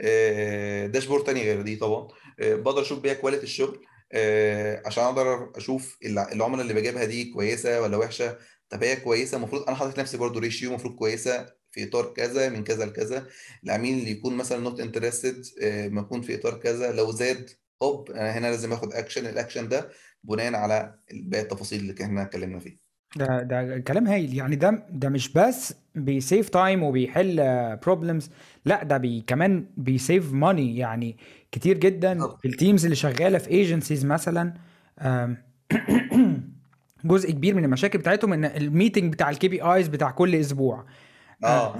[0.00, 2.08] آه، dashboard تاني غير دي طبعا.
[2.40, 3.85] آه، بقدر أشوف بيها quality الشغل.
[3.85, 3.85] آه،
[4.86, 8.38] عشان أقدر أشوف الع- العملاء اللي بجيبها دي كويسة ولا وحشة.
[8.70, 12.64] طب هي كويسة؟ المفروض أنا حاطط نفسي برضو ratio المفروض كويسة في إطار كذا من
[12.64, 13.26] كذا لكذا.
[13.64, 15.42] العميل اللي يكون مثلا not interested
[15.90, 16.92] ما يكون في إطار كذا.
[16.92, 17.50] لو زاد
[17.82, 19.90] هو أنا هنا لازم آخد action ال action ده
[20.24, 22.85] بناء على باقي التفاصيل اللي إحنا اتكلمنا فيها.
[23.16, 24.34] ده ده كلام هايل.
[24.34, 27.36] يعني ده ده مش بس بي save time وبيحل
[27.76, 28.30] problems
[28.64, 31.16] لا ده بي كمان بي save money يعني
[31.52, 32.18] كتير جدا.
[32.42, 34.54] في ال teams اللي شغالة في agencies مثلا
[37.04, 40.86] جزء كبير من المشاكل بتاعتهم إن ال meeting بتاع ال KPIs بتاع كل أسبوع.
[41.44, 41.76] آه.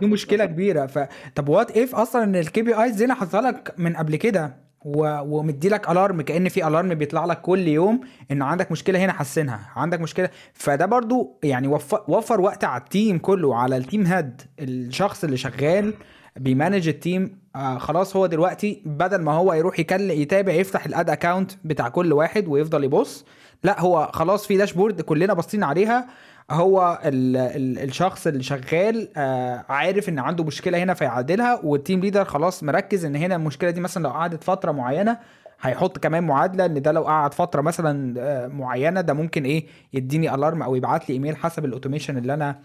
[0.00, 0.86] دي مشكلة كبيرة.
[0.86, 0.98] ف
[1.34, 5.20] طب what if أصلا إن ال KPIs دي أنا حاططها لك من قبل كده؟ و...
[5.20, 9.60] ومدي لك alarm كأن في alarm بيطلع لك كل يوم ان عندك مشكلة هنا حسنها
[9.76, 10.28] عندك مشكلة.
[10.54, 15.24] فده برضو يعني وفر, وفر وقت على ال team كله على ال team head الشخص
[15.24, 15.94] اللي شغال
[16.36, 20.86] بي manage ال team آه خلاص هو دلوقتي بدل ما هو يروح يكلم يتابع يفتح
[20.86, 23.24] ال ad account بتاع كل واحد ويفضل يبص
[23.64, 26.06] لا هو خلاص في dashboard كلنا باصين عليها.
[26.50, 32.00] هو ال ال الشخص اللي شغال آه عارف إن عنده مشكلة هنا فيعدلها وال team
[32.00, 35.18] leader خلاص مركز إن هنا المشكلة دي مثلا لو قعدت فترة معينة
[35.60, 40.34] هيحط كمان معادلة إن ده لو قعد فترة مثلا آه معينة ده ممكن إيه يديني
[40.34, 42.60] alarm أو يبعت لي ايميل حسب ال automation اللي أنا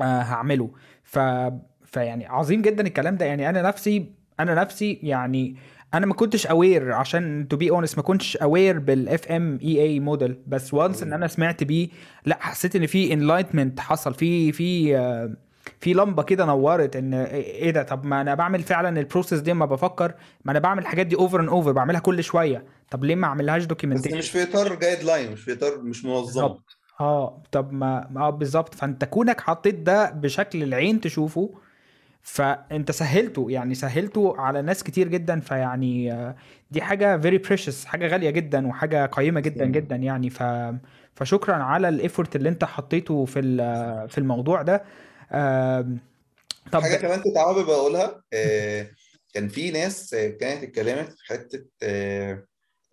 [0.00, 0.70] آه هعمله.
[1.02, 1.18] ف
[1.84, 3.26] فيعني عظيم جدا الكلام ده.
[3.26, 5.56] يعني أنا نفسي أنا نفسي يعني
[5.94, 10.74] أنا ما كنتش aware عشان to be honest ما كنتش aware بال FMEA model بس
[10.74, 11.88] once إن أنا سمعت بيه
[12.26, 14.14] لا حسيت إن في enlightenment حصل.
[14.14, 14.96] في في
[15.80, 19.52] في لمبة كده نورت إن إيه ده؟ طب ما أنا بعمل فعلا ال process دي
[19.54, 22.64] ما بفكر ما أنا بعمل الحاجات دي over and over بعملها كل شوية.
[22.90, 26.54] طب ليه ما أعملهاش بس documentation مش في اطار guideline مش في اطار مش منظم
[27.00, 31.54] آه طب ما آه بالظبط فأنت كونك حطيت ده بشكل العين تشوفه
[32.22, 36.32] فانت سهلته يعني سهلته على ناس كتير جدا فيعني
[36.70, 39.64] دي حاجة very precious حاجة غالية جدا وحاجة قيمة جدا.
[39.64, 40.30] جدا يعني.
[40.30, 40.42] ف
[41.14, 44.84] فشكرا على ال effort اللي انت حطيته في ال- في الموضوع ده.
[46.72, 48.86] طب حاجة كمان كنت حابب اقولها آه،
[49.34, 52.44] كان في ناس كانت اتكلمت في حتة آه،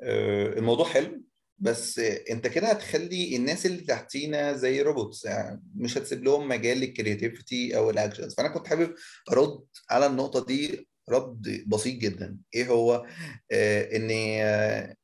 [0.03, 1.21] آه، الموضوع حلو.
[1.61, 1.99] بس
[2.31, 7.77] انت كده هتخلي الناس اللي تحتينا زي robots يعني مش هتسيب لهم مجال لل creativity
[7.77, 8.95] أو ال actions فأنا كنت حابب
[9.31, 12.37] أرد على النقطة دي رد بسيط جدا.
[12.55, 13.05] إيه هو؟
[13.51, 14.09] آه إن
[14.41, 14.95] آه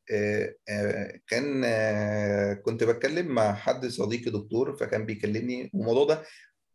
[0.69, 6.23] آه، كان آه كنت بتكلم مع حد صديقي دكتور فكان بيكلمني والموضوع ده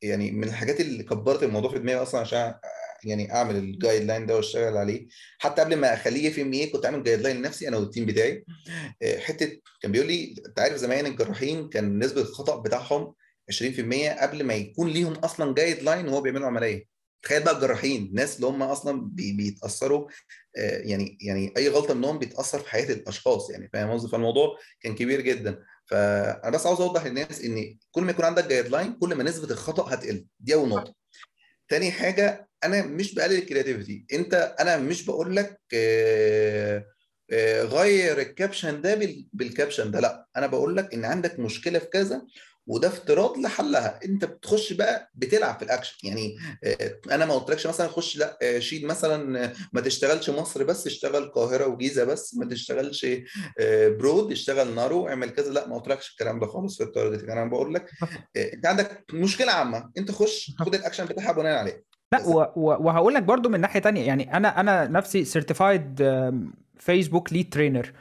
[0.03, 2.55] يعني من الحاجات اللي كبرت الموضوع في دماغي أصلا عشان
[3.04, 5.06] يعني أعمل ال guideline ده وأشتغل عليه.
[5.38, 8.44] حتى قبل ما أخليه في MA كنت عامل guideline لنفسي أنا وال team بتاعي.
[9.02, 13.14] آه، حتة كان بيقول لي أنت عارف زمان الجراحين كان نسبة الخطأ بتاعهم
[13.50, 16.84] 20% قبل ما يكون ليهم أصلا guideline وهو بيعملوا عملية.
[17.22, 20.08] تخيل بقى الجراحين الناس اللي هم أصلا بي- بيتأثروا
[20.58, 24.94] آه، يعني يعني أي غلطة منهم بتأثر في حياة الأشخاص يعني فاهم قصدي؟ فالموضوع كان
[24.94, 25.58] كبير جدا.
[25.86, 29.94] فأنا بس عاوز أوضح للناس إن كل ما يكون عندك guideline كل ما نسبة الخطأ
[29.94, 30.26] هتقل.
[30.40, 30.94] دي أول نقطة.
[31.70, 36.87] تاني حاجة أنا مش بقلل ال creativity أنت أنا مش بقول لك آه،
[37.33, 40.26] آه، غير ال caption ده بال- بال caption ده لأ.
[40.37, 42.22] أنا بقول لك إن عندك مشكلة في كذا
[42.70, 44.00] وده افتراض لحلها.
[44.04, 46.09] انت بتخش بقى بتلعب في الأكشن.
[46.09, 50.64] يعني آه، أنا ما قلتلكش مثلا خش لا آه، شيل مثلا آه، ما تشتغلش مصر
[50.64, 53.06] بس اشتغل القاهرة وجيزة بس ما تشتغلش
[53.98, 55.52] broad اشتغل narrow اعمل كذا.
[55.52, 57.90] لا ما قلتلكش الكلام ده خالص في ال target أنا بقول لك.
[58.37, 59.90] انت عندك مشكلة عامة.
[59.98, 61.85] انت خش خد الأكشن بتاعها بناء عليه.
[62.12, 64.06] لا وهقول لك برضو من ناحية تانية.
[64.06, 66.03] يعني أنا أنا نفسي certified
[66.78, 67.92] فيسبوك lead trainer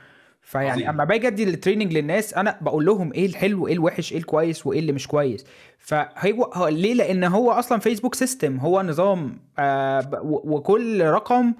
[0.49, 0.89] فيعني عظيم.
[0.89, 4.67] أما باجي أدي ال training للناس أنا بقول لهم إيه الحلو إيه الوحش إيه الكويس
[4.67, 5.45] وإيه اللي مش كويس.
[5.79, 11.53] فهو هو ليه؟ لأن هو أصلا فيسبوك system هو نظام آه وكل رقم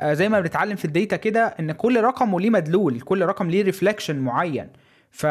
[0.00, 3.50] آه زي ما بنتعلم في ال data كده إن كل رقم وليه مدلول كل رقم
[3.50, 4.68] ليه reflection معين.
[5.14, 5.26] ف...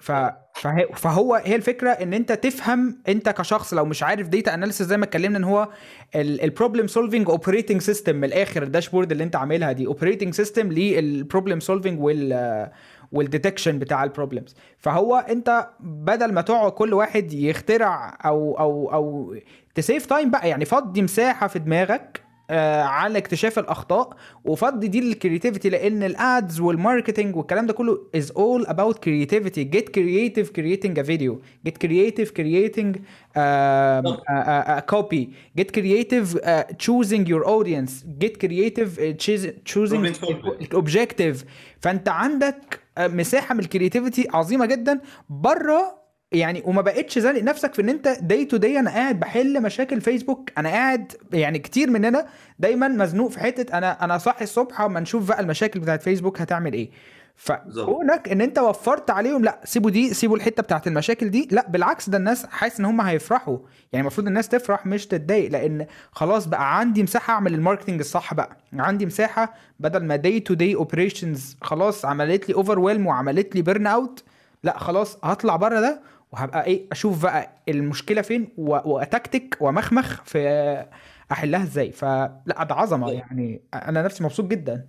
[0.00, 0.12] ف...
[0.54, 0.86] فهي...
[0.94, 5.04] فهو هي الفكرة إن أنت تفهم أنت كشخص لو مش عارف data analysis زي ما
[5.04, 5.68] اتكلمنا إن هو
[6.14, 10.72] ال problem solving operating system من الآخر ال dashboard اللي أنت عاملها دي operating system
[10.72, 12.70] لل problem solving وال
[13.12, 18.92] وال detection بتاع ال problems فهو أنت بدل ما تقعد كل واحد يخترع أو أو
[18.92, 19.34] أو
[19.74, 25.11] ت save time بقى يعني فضي مساحة في دماغك على اكتشاف الاخطاء وفضي دي لل
[25.11, 30.48] creativity لأن ال ads وال marketing والكلام ده كله is all about creativity get creative
[30.58, 31.32] creating a video
[31.68, 32.98] get creative creating um,
[33.36, 35.26] بالظبط a, a, a copy
[35.60, 37.92] get creative uh, choosing your audience
[38.24, 41.44] get creative uh, choos- choosing problem solving objective
[41.80, 47.74] فانت عندك آه، مساحه من ال creativity عظيمه جدا بره يعني وما بقتش زانق نفسك
[47.74, 51.90] في ان انت day to day أنا قاعد بحل مشاكل فيسبوك أنا قاعد يعني كتير
[51.90, 52.26] مننا
[52.58, 56.72] دايما مزنوق في حتة أنا أنا صاحي الصبح اما نشوف بقى المشاكل بتاعت فيسبوك هتعمل
[56.72, 56.90] إيه.
[57.38, 61.48] فكونك ان انت وفرت عليهم لا سيبوا دي سيبوا الحتة بتاعت المشاكل دي.
[61.50, 63.58] لا بالعكس ده الناس حاسس ان هم هيفرحوا.
[63.92, 68.34] يعني المفروض الناس تفرح مش تتضايق لأن خلاص بقى عندي مساحة أعمل ال marketing الصح
[68.34, 68.56] بقى.
[68.72, 73.86] عندي مساحة بدل ما day to day operations خلاص عملت لي overwhelm وعملت لي burn
[73.86, 74.22] out
[74.62, 76.00] لا خلاص هطلع بره ده
[76.32, 80.86] وهبقى إيه أشوف بقى المشكلة فين وأتكتك ومخمخ في
[81.32, 81.92] أحلها إزاي.
[81.92, 83.62] فلا ده عظمة بالظبط يعني.
[83.74, 84.86] أنا نفسي مبسوط جدا.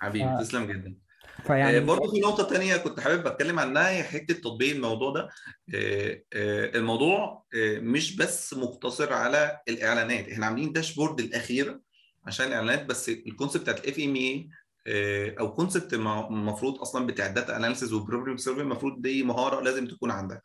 [0.00, 0.04] ف...
[0.04, 0.94] حبيبي تسلم جدا.
[1.40, 5.28] آه، فيعني برضه في نقطة تانية كنت حابب أتكلم عنها هي حتة تطبيق الموضوع ده.
[5.74, 10.28] آه، آه، الموضوع آه، مش بس مقتصر على الإعلانات.
[10.28, 11.80] إحنا عاملين dashboard الأخيرة
[12.26, 14.48] عشان الإعلانات بس ال concept بتاعت ال FMA
[14.88, 19.86] أو concept المفروض أصلا بتاع ال data analysis و problem solving المفروض دي مهارة لازم
[19.86, 20.42] تكون عندك.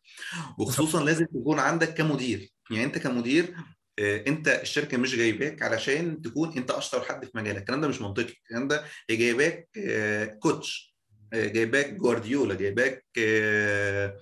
[0.60, 2.49] وخصوصا لازم تكون عندك كمدير.
[2.71, 3.56] يعني أنت كمدير
[3.99, 7.58] آه، أنت الشركة مش جايباك علشان تكون أنت أشطر حد في مجالك.
[7.58, 8.34] الكلام ده مش منطقي.
[8.43, 10.91] الكلام ده هي جايباك آه، coach
[11.34, 14.17] آه، جايباك جوارديولا جايباك آه،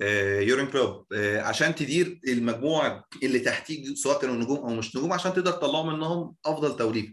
[0.00, 5.12] آه، يورجن كلوب آه، عشان تدير المجموعة اللي تحتيك سواء كانوا نجوم أو مش نجوم
[5.12, 7.12] عشان تقدر تطلعوا منهم أفضل توليفه آه،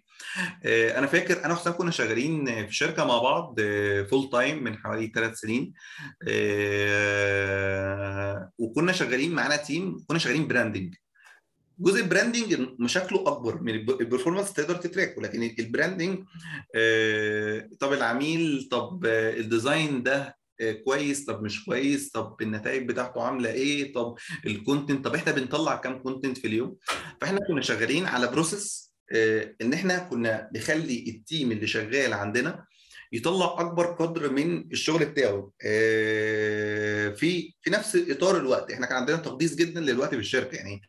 [0.98, 3.60] أنا فاكر أنا وحسام كنا شغالين في شركة مع بعض
[4.10, 5.74] full time من حوالي ثلاث سنين
[7.20, 10.96] آه، وكنا شغالين معانا team كنا شغالين branding
[11.80, 16.24] جزء ال branding مشاكله أكبر من الب- ال performance تقدر ت track ولكن ال branding
[16.76, 22.88] آه، طب العميل طب آه، ال design ده آه، كويس طب مش كويس طب النتائج
[22.88, 26.76] بتاعته عاملة إيه طب ال content طب إحنا بنطلع كام content في اليوم؟
[27.22, 28.89] فإحنا كنا شغالين على process
[29.62, 32.66] إن إحنا كنا نخلي ال team اللي شغال عندنا
[33.12, 35.52] يطلع أكبر قدر من الشغل بتاعه.
[35.66, 38.72] آه، في في نفس إطار الوقت.
[38.72, 40.56] إحنا كان عندنا تقديس جدا للوقت في الشركة.
[40.56, 40.82] يعني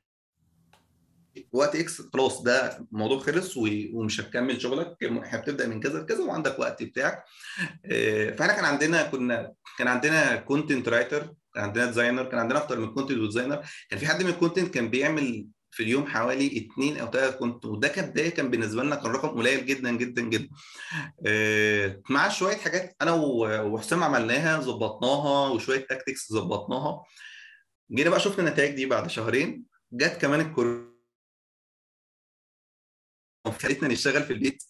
[1.52, 4.96] وقت X خلاص ده موضوع خلص ومش هتكمل شغلك.
[5.04, 7.24] إحنا بتبدأ من كذا لكذا وعندك وقت بتاعك.
[7.86, 12.80] آه، فإحنا كان عندنا كنا كان عندنا content writer كان عندنا designer كان عندنا أكتر
[12.80, 16.46] من content و designer كان في حد من ال content كان بيعمل في اليوم حوالي
[16.58, 20.48] اثنين أو ثلاث content وده كبدايه كان بالنسبة لنا كان رقم قليل جدا جدا جدا.
[21.26, 23.12] آه، مع شوية حاجات أنا
[23.62, 27.04] وحسام عملناها ظبطناها وشوية tactics ظبطناها.
[27.92, 29.64] جينا بقى شفنا النتائج دي بعد شهرين.
[29.92, 30.90] جت كمان الكورونا.
[33.60, 34.62] خلتنا نشتغل في البيت.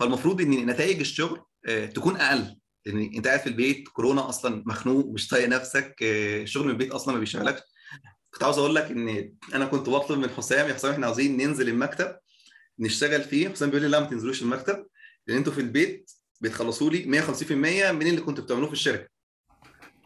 [0.00, 2.56] فالمفروض إن نتائج الشغل آه، تكون أقل.
[2.86, 6.90] لأن أنت قاعد في البيت كورونا أصلا مخنوق مش طايق نفسك آه، الشغل من البيت
[6.90, 7.60] أصلا ما بيشغلكش.
[8.32, 11.68] كنت عاوز أقول لك إن أنا كنت بطلب من حسام يا حسام إحنا عاوزين ننزل
[11.68, 12.16] المكتب
[12.78, 13.48] نشتغل فيه.
[13.48, 14.86] حسام بيقول لي لا ما تنزلوش المكتب
[15.26, 17.52] لأن أنتوا في البيت بتخلصوا لي 150%
[17.92, 19.08] من اللي كنتوا بتعملوه في الشركة.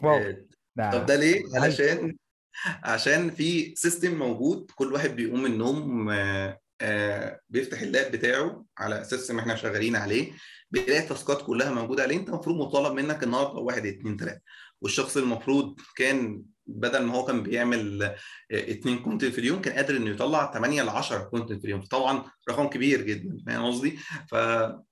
[0.02, 0.34] واو.
[0.80, 2.16] آه، طب ده ليه؟ علشان
[2.64, 8.64] عشان في سيستم موجود كل واحد بيقوم من النوم آه، آه، بيفتح ال lap بتاعه
[8.78, 10.32] على أساس إن إحنا شغالين عليه
[10.70, 12.16] بيلاقي ال task ات كلها موجودة عليه.
[12.16, 14.40] أنت المفروض مطالب منك النهارده واحد اتنين تلاتة.
[14.80, 18.14] والشخص المفروض كان بدل ما هو كان بيعمل آه،
[18.50, 21.80] اتنين content في اليوم كان قادر إنه يطلع 8 ل 10 content في اليوم.
[21.82, 23.98] طبعا رقم كبير جدا فاهم قصدي؟
[24.30, 24.34] ف...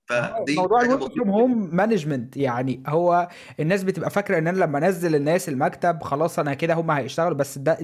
[0.06, 3.28] فدي موضوع ال work from home management يعني هو
[3.60, 7.58] الناس بتبقى فاكرة إن أنا لما أنزل الناس المكتب خلاص أنا كده هم هيشتغلوا بس
[7.58, 7.78] ده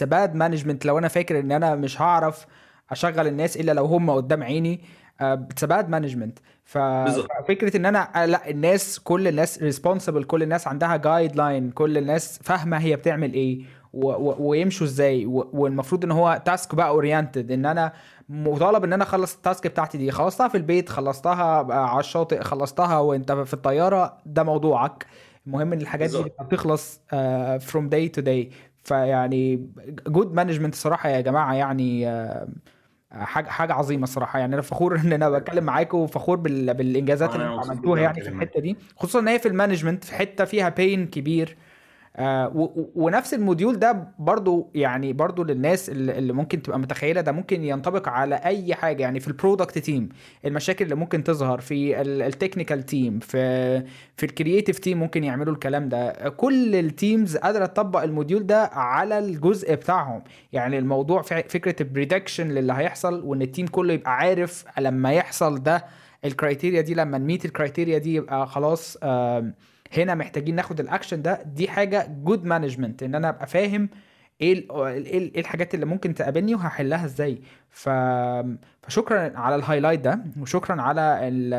[0.00, 2.46] bad management لو أنا فاكر إن أنا مش هعرف
[2.90, 4.84] أشغل الناس إلا لو هم قدام عيني
[5.20, 10.96] it's bad management ففكرة إن أنا آه، لا الناس كل الناس responsible كل الناس عندها
[10.96, 13.62] guideline كل الناس فاهمة هي بتعمل إيه
[13.92, 17.92] و و ويمشوا إزاي و والمفروض إن هو task بقى oriented إن أنا
[18.28, 20.10] مطالب إن أنا أخلص ال task بتاعتي دي.
[20.10, 25.06] خلصتها في البيت خلصتها على الشاطئ خلصتها وأنت في الطيارة ده موضوعك.
[25.46, 28.54] المهم إن الحاجات دي بتخلص uh, from day to day.
[28.84, 29.68] فيعني
[30.08, 32.48] good management الصراحه يا جماعة يعني آه،
[33.14, 34.38] حاجة حاجة عظيمة الصراحة.
[34.38, 36.74] يعني أنا فخور إن أنا بتكلم معاكم وفخور بال...
[36.74, 38.76] بالإنجازات اللي عملتوها يعني في الحتة دي.
[38.96, 41.56] خصوصا إن هي في ال management في حتة فيها pain كبير.
[42.16, 42.52] آه
[42.94, 48.08] ونفس ال module ده برضو يعني برضو للناس اللي ممكن تبقى متخيلة ده ممكن ينطبق
[48.08, 50.08] على أي حاجة يعني في ال product team
[50.44, 53.80] المشاكل اللي ممكن تظهر في ال technical team في
[54.16, 56.10] في ال creative team ممكن يعملوا الكلام ده.
[56.36, 60.22] كل ال teams قادرة تطبق ال module ده على الجزء بتاعهم.
[60.52, 65.62] يعني الموضوع فكرة ال prediction للي هيحصل وإن ال team كله يبقى عارف لما يحصل
[65.62, 65.84] ده
[66.24, 69.54] ال criteria دي لما ن meet ال criteria دي يبقى خلاص آم،
[69.98, 71.42] هنا محتاجين ناخد الاكشن ده.
[71.42, 73.88] دي حاجة good management إن أنا أبقى فاهم
[74.40, 77.42] إيه ال- إيه ال- إيه الحاجات اللي ممكن تقابلني وهحلها إزاي.
[77.70, 77.88] ف...
[78.82, 81.54] فشكرا على ال highlight ده وشكرا على ال...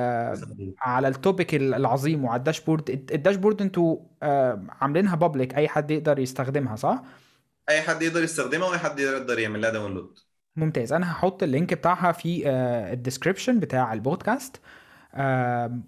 [0.82, 5.92] على ال topic العظيم وعلى ال dashboard ال dashboard أنتوا آه، عاملينها public أي حد
[5.92, 7.04] يقدر يستخدمها صح؟
[7.70, 10.20] أي حد يقدر يستخدمها وأي حد يقدر يعمل لها download
[10.56, 10.94] ممتاز.
[10.94, 12.50] أنا هحط ال link بتاعها في
[12.94, 14.62] ال description بتاع البودكاست.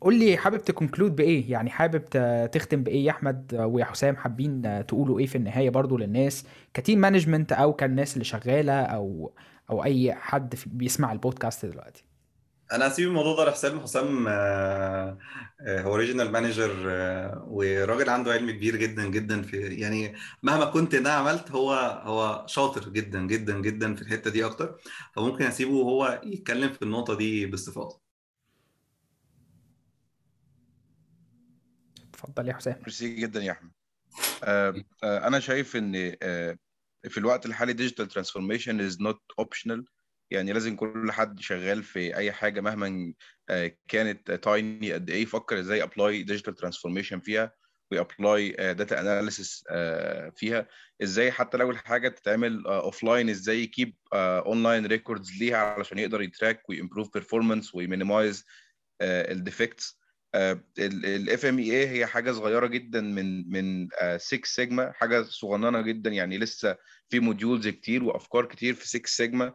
[0.02, 2.04] قول لي حابب ت conclude بإيه؟ يعني حابب
[2.52, 6.79] تختم بإيه؟ يا أحمد ويا حسام حابين آه، تقولوا إيه في النهاية برضو للناس ك
[6.79, 9.34] team management أو كالناس اللي شغالة أو
[9.70, 12.06] أو أي حد بيسمع البودكاست دلوقتي؟
[12.72, 13.80] أنا هسيب الموضوع ده لحسام.
[13.80, 15.18] حسام آه،
[15.68, 16.72] آه، هو regional manager
[17.48, 20.14] وراجل عنده علم كبير جدا جدا في يعني
[20.44, 21.74] مهما كنت أنا عملت هو
[22.04, 24.78] هو شاطر جدا جدا جدا في الحتة دي أكتر.
[25.16, 28.07] فممكن أسيبه هو يتكلم في النقطة دي باستفاضة.
[32.18, 32.76] اتفضل يا حسام.
[32.80, 33.72] ميرسي جدا يا أحمد.
[34.44, 36.58] آه، آه، أنا شايف إن آه،
[37.10, 39.86] في الوقت الحالي digital transformation is not optional
[40.32, 43.14] يعني لازم كل حد شغال في أي حاجة مهما
[43.88, 45.24] كانت tiny قد إيه.
[45.24, 47.52] يفكر إزاي apply digital transformation فيها
[47.92, 49.64] و apply data analysis
[50.36, 50.68] فيها.
[51.04, 56.70] إزاي حتى لو الحاجة تتعمل offline إزاي ي keep online records ليها علشان يقدر يتراك
[56.70, 58.46] ويمبروف بيرفورمانس ويمينيمايز
[59.02, 60.00] الديفكتس
[60.36, 66.38] الاف ام اي هي حاجة صغيرة جدا من من 6 سيجما حاجة صغننة جدا يعني
[66.38, 66.78] لسه
[67.10, 69.54] في modules كتير وأفكار كتير في 6 سيجما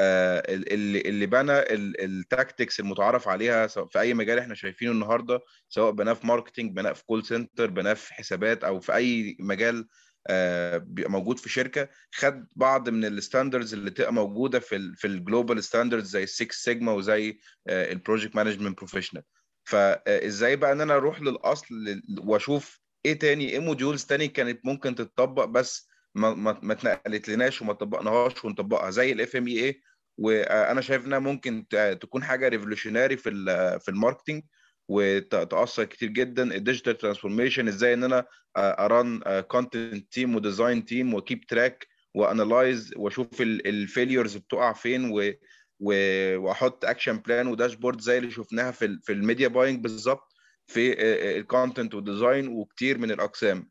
[0.00, 1.52] آه، اللي اللي بنى
[2.04, 6.92] ال tactics المتعارف عليها في أي مجال إحنا شايفينه النهارده سواء بناه في marketing بناه
[6.92, 9.88] في call center بناه في حسابات أو في أي مجال
[10.30, 15.06] آه، موجود في شركة خد بعض من ال standards اللي تبقى موجودة في ال في
[15.06, 17.38] ال global standards زي 6 سيجما وزي
[17.68, 19.22] ال Project Management Professional
[19.68, 24.94] فازاي بقى ان أنا أروح للاصل لل- واشوف إيه تاني إيه modules تاني كانت ممكن
[24.94, 29.80] تتطبق بس ما ما ما اتنقلت لناش وما طبقناهاش ونطبقها زي ال FMEA
[30.18, 31.66] وأنا شايف انها ممكن
[32.00, 33.30] تكون حاجة revolutionary في
[33.80, 34.42] في ال marketing
[34.88, 36.54] وتاثر كتير جدا.
[36.54, 38.24] ال digital transformation إزاي ان أنا
[38.56, 45.10] أران كونتنت تيم وديزاين تيم وكيب تراك وانالايز واشوف ال failures بتقع فين
[45.80, 50.32] وأحط action plan و dashboard زي اللي شفناها في في ال media buying بالظبط
[50.66, 50.92] في
[51.38, 53.70] ال content وال design وكتير من الأقسام.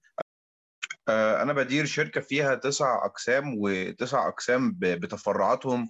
[1.09, 5.89] آه، أنا بدير شركة فيها تسع أقسام وتسع أقسام بتفرعاتهم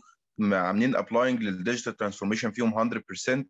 [0.52, 3.46] عاملين applying لل digital transformation فيهم 100%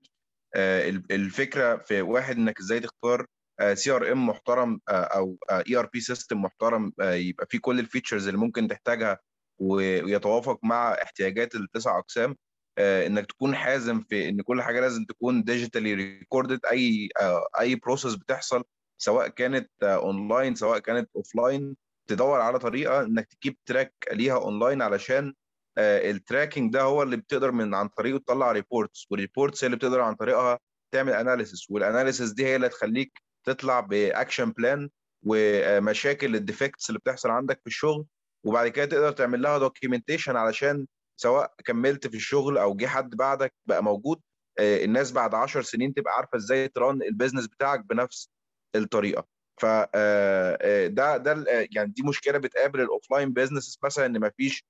[0.55, 3.26] آه، ال- الفكرة في واحد إنك إزاي تختار
[3.74, 8.68] CRM محترم آه، أو ERP system محترم آه، يبقى فيه كل ال features اللي ممكن
[8.68, 9.20] تحتاجها
[9.61, 12.32] ويتوافق مع احتياجات التسع أقسام.
[12.32, 12.36] آه،
[12.80, 18.16] إنك تكون حازم في إن كل حاجة لازم تكون digitally recorded أي آه، أي process
[18.16, 18.64] بتحصل
[18.98, 21.76] سواء كانت اونلاين سواء كانت offline
[22.08, 25.34] تدور على طريقة إنك ت keep track ليها اونلاين علشان
[25.80, 29.78] ال tracking ده هو اللي بتقدر من عن طريقه تطلع reports وال reports هي اللي
[29.78, 30.60] بتقدر عن طريقها
[30.94, 34.89] تعمل analysis وال analysis دي هي اللي تخليك تطلع ب action plan
[35.24, 38.06] ومشاكل ال defects اللي بتحصل عندك في الشغل
[38.44, 40.88] وبعد كده تقدر تعمل لها documentation علشان
[41.20, 44.22] سواء كملت في الشغل أو جه حد بعدك بقى موجود
[44.59, 48.30] آه، الناس بعد 10 سنين تبقى عارفة إزاي ت run ال business بتاعك بنفس
[48.76, 49.28] الطريقة.
[49.61, 54.65] ف آه، آه، ده ده يعني دي مشكلة بتقابل ال offline business مثلا إن مفيش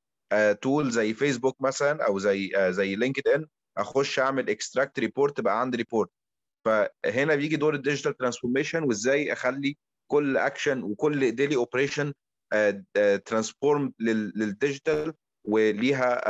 [0.61, 5.77] tool زي فيسبوك مثلا أو زي زي لينكد ان أخش أعمل extract report بقى عندي
[5.77, 6.09] report
[6.65, 9.77] فهنا بيجي دور ال digital transformation وإزاي أخلي
[10.11, 12.13] كل اكشن وكل daily operation
[13.25, 15.13] transform لل digital
[15.47, 16.21] وليها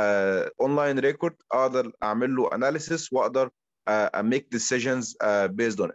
[0.60, 3.50] online record أقدر أعمل له analysis وأقدر
[3.88, 5.90] ا make decisions based on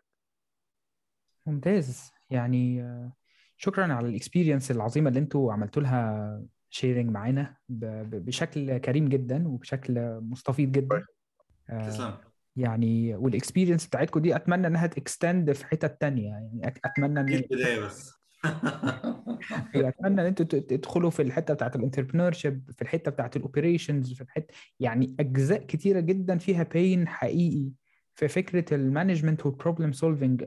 [1.45, 2.11] ممتاز.
[2.29, 3.13] يعني آه،
[3.57, 10.19] شكرا على ال experience العظيمة اللي أنتوا عملتوا لها sharing معانا بشكل كريم جدا وبشكل
[10.21, 11.05] مستفيض جدا.
[11.69, 12.13] آه، تسلم.
[12.55, 16.29] يعني وال experience بتاعتكم دي أتمنى إنها ت extend في حتت تانية.
[16.29, 18.22] يعني أتمنى دي ان البداية بس.
[19.75, 25.15] أتمنى إن أنتوا تدخلوا في الحتة بتاعت الانتربرنور في الحتة بتاعت الاوبريشنز في الحته يعني
[25.19, 27.69] أجزاء كتيرة جدا فيها بين حقيقي
[28.15, 30.43] في فكرة المانجمنت والبروبلم سولفنج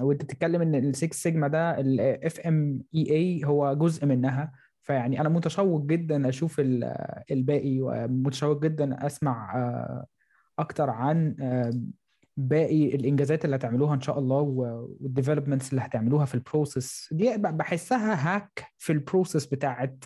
[0.00, 4.52] وأنت بتتكلم إن السكس سيجما ده الاف ام اي اي هو جزء منها.
[4.82, 6.94] فيعني أنا متشوق جدا أشوف ال-
[7.30, 10.06] الباقي ومتشوق جدا أسمع آه،
[10.58, 11.72] أكتر عن آه،
[12.36, 18.64] باقي الإنجازات اللي هتعملوها إن شاء الله والديفلوبمنتس اللي هتعملوها في البروسيس دي بحسها هاك
[18.78, 20.04] في البروسيس بتاعت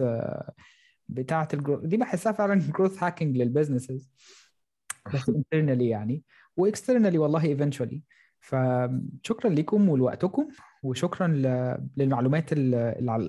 [1.09, 1.77] بتاعت ال grow...
[1.87, 4.11] دي بحسها فعلا growth hacking لل businesses
[5.15, 6.23] بس internally يعني.
[6.57, 7.99] و externally والله eventually.
[8.41, 10.49] فشكرا لكم ولوقتكم.
[10.83, 12.75] وشكرا ل- للمعلومات ال-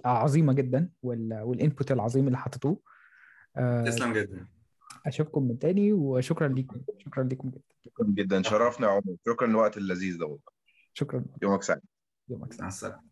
[0.05, 2.79] العظيمة جدا وال input العظيم اللي حطيتوه.
[3.57, 4.45] آه، تسلم جدا.
[5.05, 5.93] أشوفكم من تاني.
[5.93, 7.68] وشكرا لكم شكرا لكم جدا.
[7.86, 8.41] شكرا جدا.
[8.41, 9.15] شرفنا يا عمر.
[9.25, 10.51] شكرا للوقت اللذيذ ده والله.
[10.93, 11.25] شكرا.
[11.41, 11.82] يومك سعيد.
[12.30, 12.61] يومك سعيد.
[12.61, 13.09] مع السلامة.